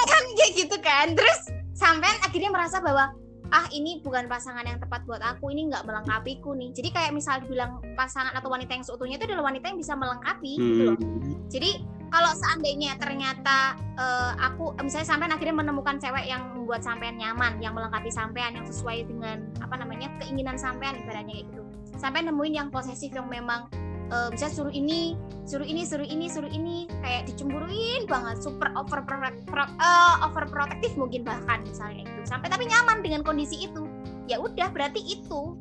kan? 0.07 0.23
Kayak 0.37 0.53
gitu 0.55 0.77
kan. 0.81 1.07
Terus 1.17 1.39
sampai 1.77 2.13
akhirnya 2.25 2.51
merasa 2.53 2.79
bahwa 2.81 3.13
ah 3.55 3.67
ini 3.71 4.03
bukan 4.03 4.27
pasangan 4.27 4.67
yang 4.67 4.79
tepat 4.83 5.07
buat 5.07 5.23
aku 5.23 5.55
ini 5.55 5.71
nggak 5.71 5.87
melengkapiku 5.87 6.55
nih 6.59 6.75
jadi 6.75 6.89
kayak 6.91 7.13
misal 7.15 7.39
dibilang 7.39 7.79
pasangan 7.95 8.35
atau 8.35 8.51
wanita 8.51 8.75
yang 8.75 8.85
seutuhnya 8.85 9.17
itu 9.19 9.27
adalah 9.31 9.51
wanita 9.51 9.71
yang 9.71 9.79
bisa 9.79 9.95
melengkapi 9.95 10.53
hmm. 10.59 10.65
gitu 10.67 10.83
loh 10.83 10.97
hmm. 10.99 11.35
jadi 11.47 11.71
kalau 12.07 12.33
seandainya 12.39 12.95
ternyata 13.03 13.75
uh, 13.99 14.33
aku 14.39 14.79
misalnya 14.83 15.09
sampean 15.11 15.33
akhirnya 15.35 15.57
menemukan 15.59 15.99
cewek 15.99 16.27
yang 16.27 16.43
membuat 16.55 16.83
sampean 16.83 17.19
nyaman 17.19 17.59
yang 17.59 17.75
melengkapi 17.75 18.11
sampean 18.11 18.55
yang 18.55 18.67
sesuai 18.67 19.07
dengan 19.11 19.47
apa 19.59 19.75
namanya 19.79 20.11
keinginan 20.23 20.55
sampean 20.55 20.99
ibaratnya 21.03 21.35
kayak 21.35 21.47
gitu 21.51 21.63
sampai 21.97 22.23
nemuin 22.27 22.55
yang 22.55 22.69
posesif 22.71 23.11
yang 23.11 23.27
memang 23.27 23.67
uh, 24.11 24.29
bisa 24.31 24.51
suruh 24.51 24.73
ini 24.73 25.14
suruh 25.47 25.66
ini 25.66 25.87
suruh 25.87 26.07
ini 26.07 26.27
suruh 26.27 26.51
ini 26.51 26.90
kayak 27.03 27.31
dicemburuin 27.31 28.07
banget 28.11 28.42
super 28.42 28.71
over 28.75 29.03
uh, 29.07 30.14
over 30.27 30.45
protektif 30.51 30.95
mungkin 30.99 31.23
bahkan 31.23 31.62
misalnya 31.66 32.07
itu. 32.07 32.21
Sampai 32.27 32.51
tapi 32.51 32.66
nyaman 32.66 33.03
dengan 33.03 33.23
kondisi 33.23 33.66
itu. 33.66 33.87
Ya 34.27 34.42
udah 34.42 34.75
berarti 34.75 34.99
itu 35.03 35.55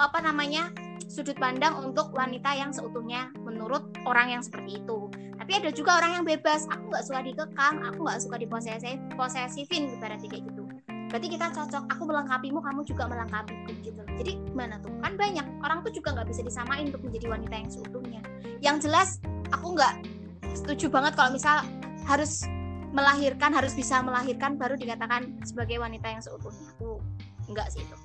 apa 0.00 0.24
namanya 0.24 0.72
sudut 1.04 1.36
pandang 1.36 1.76
untuk 1.84 2.14
wanita 2.16 2.54
yang 2.56 2.72
seutuhnya 2.72 3.28
menurut 3.44 3.92
orang 4.08 4.32
yang 4.32 4.42
seperti 4.44 4.80
itu. 4.80 5.12
Tapi 5.36 5.52
ada 5.56 5.70
juga 5.72 6.00
orang 6.00 6.20
yang 6.20 6.24
bebas. 6.24 6.64
Aku 6.72 6.88
nggak 6.88 7.04
suka 7.04 7.20
dikekang 7.20 7.76
aku 7.84 7.98
nggak 8.08 8.20
suka 8.24 8.36
diposesif 8.40 8.96
posesifin 9.16 10.00
berarti 10.00 10.26
kayak 10.28 10.48
gitu. 10.48 10.64
Berarti 11.10 11.26
kita 11.26 11.50
cocok. 11.52 11.84
Aku 11.92 12.02
melengkapimu 12.06 12.62
kamu 12.62 12.80
juga 12.86 13.04
melengkapiku 13.10 13.72
gitu 13.82 13.99
jadi 14.20 14.36
mana 14.52 14.76
tuh? 14.84 14.92
Kan 15.00 15.16
banyak. 15.16 15.64
Orang 15.64 15.80
tuh 15.80 15.96
juga 15.96 16.12
nggak 16.12 16.28
bisa 16.28 16.44
disamain 16.44 16.92
untuk 16.92 17.00
menjadi 17.08 17.32
wanita 17.32 17.54
yang 17.56 17.70
seutuhnya. 17.72 18.20
Yang 18.60 18.76
jelas 18.84 19.08
aku 19.48 19.72
nggak 19.72 20.04
setuju 20.52 20.92
banget 20.92 21.16
kalau 21.16 21.32
misal 21.32 21.64
harus 22.04 22.44
melahirkan 22.92 23.54
harus 23.56 23.72
bisa 23.72 24.02
melahirkan 24.04 24.60
baru 24.60 24.76
dikatakan 24.76 25.40
sebagai 25.48 25.80
wanita 25.80 26.04
yang 26.12 26.20
seutuhnya. 26.20 26.68
Aku 26.76 27.00
enggak 27.48 27.72
sih 27.72 27.80
itu. 27.80 27.96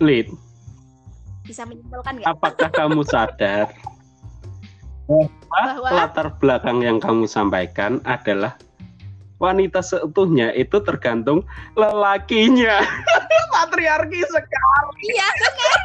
Lid. 0.00 0.32
Bisa 1.44 1.68
menyimpulkan 1.68 2.24
nggak? 2.24 2.28
Apakah 2.32 2.70
kamu 2.72 3.04
sadar 3.04 3.68
bahwa? 5.52 5.88
latar 5.92 6.32
belakang 6.40 6.80
yang 6.80 6.96
kamu 6.96 7.28
sampaikan 7.28 8.00
adalah 8.08 8.56
wanita 9.38 9.84
seutuhnya 9.84 10.50
itu 10.56 10.82
tergantung 10.82 11.46
lelakinya 11.78 12.82
patriarki 13.58 14.20
sekali. 14.30 15.02
Iya 15.10 15.28
benar 15.42 15.80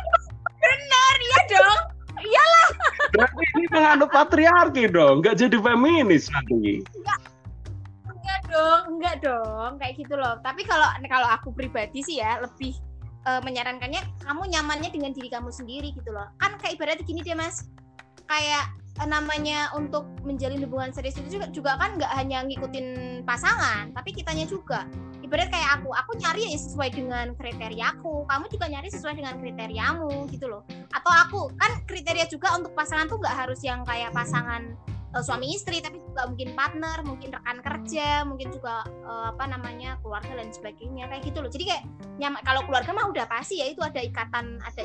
benar 0.63 1.13
iya 1.19 1.41
dong. 1.49 1.81
Iyalah. 2.23 2.67
Berarti 3.11 3.43
ini 3.57 3.65
menganut 3.73 4.09
patriarki 4.13 4.83
dong 4.87 5.25
nggak 5.25 5.35
jadi 5.41 5.57
feminis 5.57 6.29
nanti. 6.29 6.85
Enggak. 6.93 7.19
Enggak 8.07 8.41
dong 8.47 8.81
enggak 8.97 9.15
dong. 9.25 9.71
Kayak 9.81 9.93
gitu 10.05 10.15
loh. 10.15 10.37
Tapi 10.45 10.61
kalau 10.63 10.87
kalau 11.09 11.27
aku 11.33 11.49
pribadi 11.51 12.05
sih 12.05 12.21
ya 12.21 12.39
lebih 12.39 12.77
uh, 13.25 13.41
menyarankannya 13.41 14.01
kamu 14.23 14.43
nyamannya 14.53 14.89
dengan 14.93 15.11
diri 15.11 15.27
kamu 15.33 15.49
sendiri 15.49 15.91
gitu 15.97 16.13
loh. 16.13 16.29
Kan 16.37 16.55
kayak 16.61 16.77
ibaratnya 16.77 17.03
gini 17.03 17.25
deh 17.25 17.35
mas. 17.35 17.67
Kayak 18.29 18.71
uh, 19.01 19.07
namanya 19.09 19.73
untuk 19.75 20.07
menjalin 20.23 20.63
hubungan 20.63 20.93
serius 20.95 21.19
itu 21.19 21.41
juga, 21.41 21.51
juga 21.51 21.71
kan 21.75 21.97
nggak 21.99 22.13
hanya 22.13 22.45
ngikutin 22.47 22.87
pasangan 23.27 23.91
tapi 23.91 24.15
kitanya 24.15 24.47
juga 24.47 24.87
ibarat 25.33 25.49
kayak 25.49 25.81
aku 25.81 25.89
aku 25.89 26.11
nyari 26.21 26.45
ya 26.45 26.61
sesuai 26.61 26.93
dengan 26.93 27.33
kriteriaku 27.33 28.29
kamu 28.29 28.45
juga 28.53 28.69
nyari 28.69 28.85
sesuai 28.93 29.17
dengan 29.17 29.41
kriteriamu 29.41 30.29
gitu 30.29 30.45
loh. 30.45 30.61
Atau 30.93 31.09
aku 31.09 31.39
kan 31.57 31.81
kriteria 31.89 32.29
juga 32.29 32.53
untuk 32.53 32.77
pasangan 32.77 33.09
tuh 33.09 33.17
nggak 33.17 33.33
harus 33.33 33.57
yang 33.65 33.81
kayak 33.81 34.13
pasangan 34.13 34.77
uh, 35.17 35.25
suami 35.25 35.57
istri 35.57 35.81
tapi 35.81 35.97
juga 35.97 36.29
mungkin 36.29 36.53
partner 36.53 36.97
mungkin 37.01 37.33
rekan 37.33 37.57
kerja 37.65 38.21
mungkin 38.29 38.53
juga 38.53 38.85
uh, 39.09 39.33
apa 39.33 39.49
namanya 39.49 39.97
keluarga 40.05 40.37
dan 40.37 40.53
sebagainya 40.53 41.09
kayak 41.09 41.25
gitu 41.25 41.41
loh. 41.41 41.49
Jadi 41.49 41.65
kayak 41.65 41.83
nyaman 42.21 42.41
kalau 42.45 42.61
keluarga 42.69 42.93
mah 42.93 43.09
udah 43.09 43.25
pasti 43.25 43.57
ya 43.57 43.65
itu 43.73 43.81
ada 43.81 44.05
ikatan 44.05 44.61
ada 44.61 44.81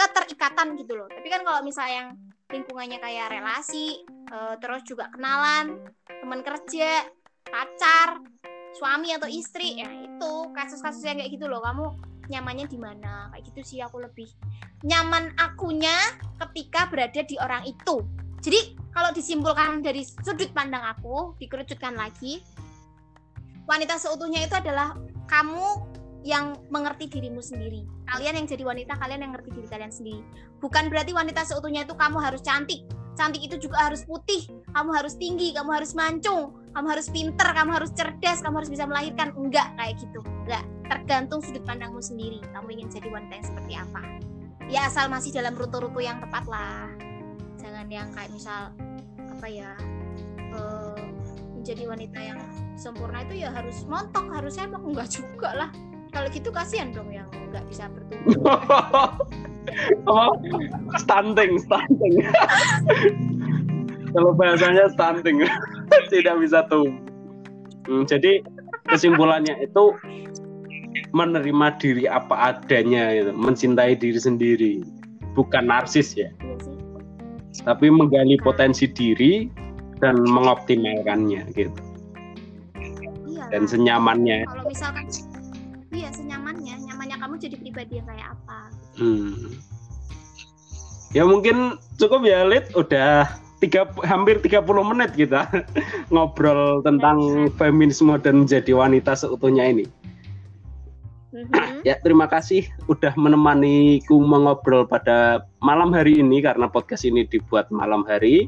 keterikatan 0.00 0.80
gitu 0.80 0.96
loh. 0.96 1.12
Tapi 1.12 1.28
kan 1.28 1.44
kalau 1.44 1.60
misalnya 1.60 1.92
yang 1.92 2.08
lingkungannya 2.48 3.04
kayak 3.04 3.36
relasi 3.36 4.00
uh, 4.32 4.56
terus 4.56 4.80
juga 4.88 5.12
kenalan 5.12 5.76
teman 6.08 6.40
kerja 6.40 7.04
pacar 7.44 8.24
suami 8.74 9.14
atau 9.14 9.30
istri 9.30 9.78
ya 9.78 9.88
itu 9.88 10.32
kasus-kasus 10.52 11.06
yang 11.06 11.18
kayak 11.22 11.32
gitu 11.34 11.46
loh 11.46 11.62
kamu 11.62 11.94
nyamannya 12.28 12.66
di 12.66 12.78
mana 12.80 13.30
kayak 13.30 13.44
gitu 13.52 13.60
sih 13.62 13.78
aku 13.84 14.02
lebih 14.02 14.26
nyaman 14.82 15.30
akunya 15.38 15.94
ketika 16.40 16.90
berada 16.90 17.20
di 17.22 17.36
orang 17.38 17.64
itu 17.68 18.02
jadi 18.44 18.76
kalau 18.92 19.10
disimpulkan 19.16 19.80
dari 19.80 20.04
sudut 20.04 20.52
pandang 20.52 20.84
aku, 20.84 21.32
dikerucutkan 21.40 21.96
lagi, 21.96 22.44
wanita 23.64 23.96
seutuhnya 23.96 24.44
itu 24.44 24.52
adalah 24.52 24.92
kamu 25.32 25.80
yang 26.28 26.52
mengerti 26.68 27.08
dirimu 27.08 27.40
sendiri. 27.40 27.88
Kalian 28.04 28.44
yang 28.44 28.46
jadi 28.46 28.62
wanita, 28.68 29.00
kalian 29.00 29.24
yang 29.24 29.32
ngerti 29.32 29.48
diri 29.48 29.68
kalian 29.72 29.92
sendiri. 29.92 30.20
Bukan 30.60 30.92
berarti 30.92 31.16
wanita 31.16 31.40
seutuhnya 31.48 31.88
itu 31.88 31.96
kamu 31.96 32.20
harus 32.20 32.44
cantik. 32.44 32.84
Cantik 33.14 33.46
itu 33.46 33.56
juga 33.70 33.90
harus 33.90 34.02
putih, 34.02 34.50
kamu 34.74 34.90
harus 34.90 35.14
tinggi, 35.14 35.54
kamu 35.54 35.70
harus 35.70 35.94
mancung, 35.94 36.54
kamu 36.74 36.86
harus 36.98 37.06
pinter, 37.10 37.48
kamu 37.54 37.70
harus 37.78 37.90
cerdas, 37.94 38.42
kamu 38.42 38.62
harus 38.62 38.70
bisa 38.70 38.84
melahirkan. 38.84 39.30
Enggak 39.38 39.70
kayak 39.78 39.94
gitu. 40.02 40.20
Enggak. 40.44 40.66
Tergantung 40.84 41.40
sudut 41.40 41.64
pandangmu 41.64 42.02
sendiri. 42.02 42.42
Kamu 42.50 42.68
ingin 42.74 42.90
jadi 42.90 43.08
wanita 43.08 43.32
yang 43.38 43.46
seperti 43.46 43.72
apa. 43.78 44.02
Ya 44.66 44.80
asal 44.90 45.06
masih 45.06 45.30
dalam 45.30 45.54
rute-rute 45.54 46.02
yang 46.02 46.18
tepat 46.18 46.44
lah 46.48 46.88
jangan 47.64 47.88
yang 47.88 48.08
kayak 48.12 48.30
misal 48.32 48.60
apa 49.18 49.46
ya 49.48 49.72
uh, 50.52 51.00
menjadi 51.56 51.88
wanita 51.88 52.18
yang 52.20 52.40
sempurna 52.76 53.24
itu 53.24 53.40
ya 53.40 53.52
harus 53.52 53.88
montok 53.88 54.28
harus 54.32 54.60
emang 54.60 54.84
enggak 54.84 55.08
juga 55.08 55.52
lah 55.52 55.70
kalau 56.14 56.28
gitu 56.30 56.48
kasihan 56.54 56.94
dong 56.94 57.10
yang 57.10 57.26
nggak 57.50 57.64
bisa 57.68 57.90
bertumbuh. 57.90 58.32
Oh, 60.04 60.36
stunting 61.00 61.56
stunting. 61.56 62.20
Kalau 64.12 64.36
bahasanya 64.36 64.92
stunting 64.92 65.40
tidak 66.12 66.36
bisa 66.38 66.68
tumbuh. 66.68 66.92
Hmm, 67.88 68.04
jadi 68.04 68.44
kesimpulannya 68.92 69.56
itu 69.64 69.96
menerima 71.16 71.66
diri 71.80 72.04
apa 72.04 72.54
adanya 72.54 73.08
gitu 73.16 73.32
mencintai 73.32 73.96
diri 73.96 74.20
sendiri 74.20 74.84
bukan 75.32 75.64
narsis 75.64 76.12
ya. 76.12 76.28
Iya 76.44 76.74
tapi 77.62 77.86
menggali 77.86 78.34
potensi 78.42 78.90
diri 78.90 79.46
dan 80.02 80.18
mengoptimalkannya 80.18 81.54
gitu. 81.54 81.82
Dan 83.54 83.70
senyamannya. 83.70 84.42
Kalau 84.50 84.66
misalkan 84.66 85.06
jadi 87.44 87.56
pribadi 87.60 87.92
yang 88.00 88.06
kayak 88.08 88.28
apa 88.32 88.60
hmm. 88.96 89.60
ya 91.12 91.22
mungkin 91.28 91.76
cukup 92.00 92.24
ya 92.24 92.42
Lid 92.48 92.72
udah 92.72 93.28
tiga 93.60 93.88
hampir 94.04 94.40
30 94.40 94.64
menit 94.64 95.10
kita 95.16 95.48
ngobrol 96.12 96.80
tentang 96.84 97.48
feminisme 97.60 98.12
dan 98.20 98.44
menjadi 98.44 98.72
wanita 98.72 99.12
seutuhnya 99.16 99.68
ini 99.68 99.84
Mm-hmm. 101.34 101.82
Ya, 101.82 101.98
terima 101.98 102.30
kasih 102.30 102.62
udah 102.86 103.10
menemaniku 103.18 104.22
mengobrol 104.22 104.86
pada 104.86 105.42
malam 105.58 105.90
hari 105.90 106.22
ini 106.22 106.38
karena 106.38 106.70
podcast 106.70 107.02
ini 107.02 107.26
dibuat 107.26 107.66
malam 107.74 108.06
hari. 108.06 108.46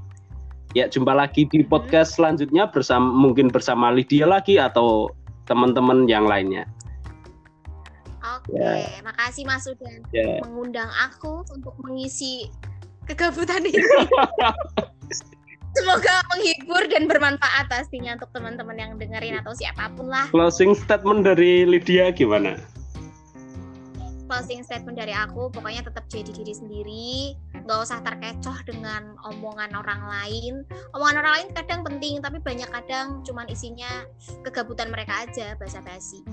Ya, 0.70 0.86
jumpa 0.86 1.10
lagi 1.10 1.50
di 1.50 1.66
mm-hmm. 1.66 1.72
podcast 1.74 2.14
selanjutnya 2.14 2.70
bersama 2.70 3.10
mungkin 3.10 3.50
bersama 3.50 3.90
Lydia 3.90 4.30
lagi 4.30 4.62
atau 4.62 5.10
teman-teman 5.50 6.06
yang 6.06 6.30
lainnya. 6.30 6.62
Oke, 8.46 8.62
ya. 8.62 9.02
makasih 9.02 9.42
Mas 9.42 9.66
sudah 9.66 9.94
ya. 10.14 10.38
mengundang 10.46 10.90
aku 11.02 11.42
untuk 11.50 11.74
mengisi 11.82 12.46
kegabutan 13.10 13.62
ini. 13.66 13.82
Semoga 15.76 16.24
menghibur 16.32 16.88
dan 16.88 17.04
bermanfaat 17.04 17.68
pastinya 17.68 18.16
untuk 18.16 18.32
teman-teman 18.32 18.80
yang 18.80 18.92
dengerin 18.96 19.36
atau 19.44 19.52
siapa 19.52 19.92
pun 19.92 20.08
lah. 20.08 20.24
Closing 20.32 20.72
statement 20.72 21.26
dari 21.28 21.68
Lydia 21.68 22.14
gimana? 22.16 22.56
closing 24.26 24.66
statement 24.66 24.98
dari 24.98 25.14
aku 25.14 25.48
pokoknya 25.54 25.86
tetap 25.86 26.04
jadi 26.10 26.30
diri 26.34 26.54
sendiri 26.54 27.14
nggak 27.64 27.78
usah 27.78 28.02
terkecoh 28.02 28.58
dengan 28.66 29.14
omongan 29.22 29.72
orang 29.72 30.02
lain 30.02 30.54
omongan 30.92 31.22
orang 31.22 31.34
lain 31.40 31.48
kadang 31.54 31.80
penting 31.86 32.18
tapi 32.18 32.42
banyak 32.42 32.68
kadang 32.68 33.22
cuman 33.22 33.46
isinya 33.46 34.04
kegabutan 34.42 34.90
mereka 34.90 35.24
aja 35.24 35.54
basa-basi 35.56 36.26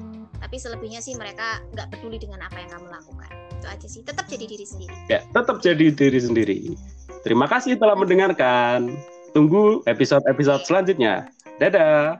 tapi 0.43 0.60
selebihnya 0.60 0.99
sih 0.99 1.15
mereka 1.15 1.63
nggak 1.71 1.88
peduli 1.95 2.19
dengan 2.19 2.43
apa 2.43 2.60
yang 2.60 2.75
kamu 2.75 2.91
lakukan. 2.91 3.32
Itu 3.56 3.67
aja 3.71 3.88
sih. 3.88 4.03
Tetap 4.03 4.27
jadi 4.27 4.43
diri 4.43 4.65
sendiri. 4.67 4.95
Ya 5.08 5.23
tetap 5.32 5.63
jadi 5.63 5.88
diri 5.88 6.19
sendiri. 6.19 6.60
Terima 7.23 7.47
kasih 7.47 7.79
telah 7.79 7.95
mendengarkan. 7.95 8.91
Tunggu 9.32 9.82
episode-episode 9.88 10.67
selanjutnya. 10.67 11.32
Dadah 11.63 12.19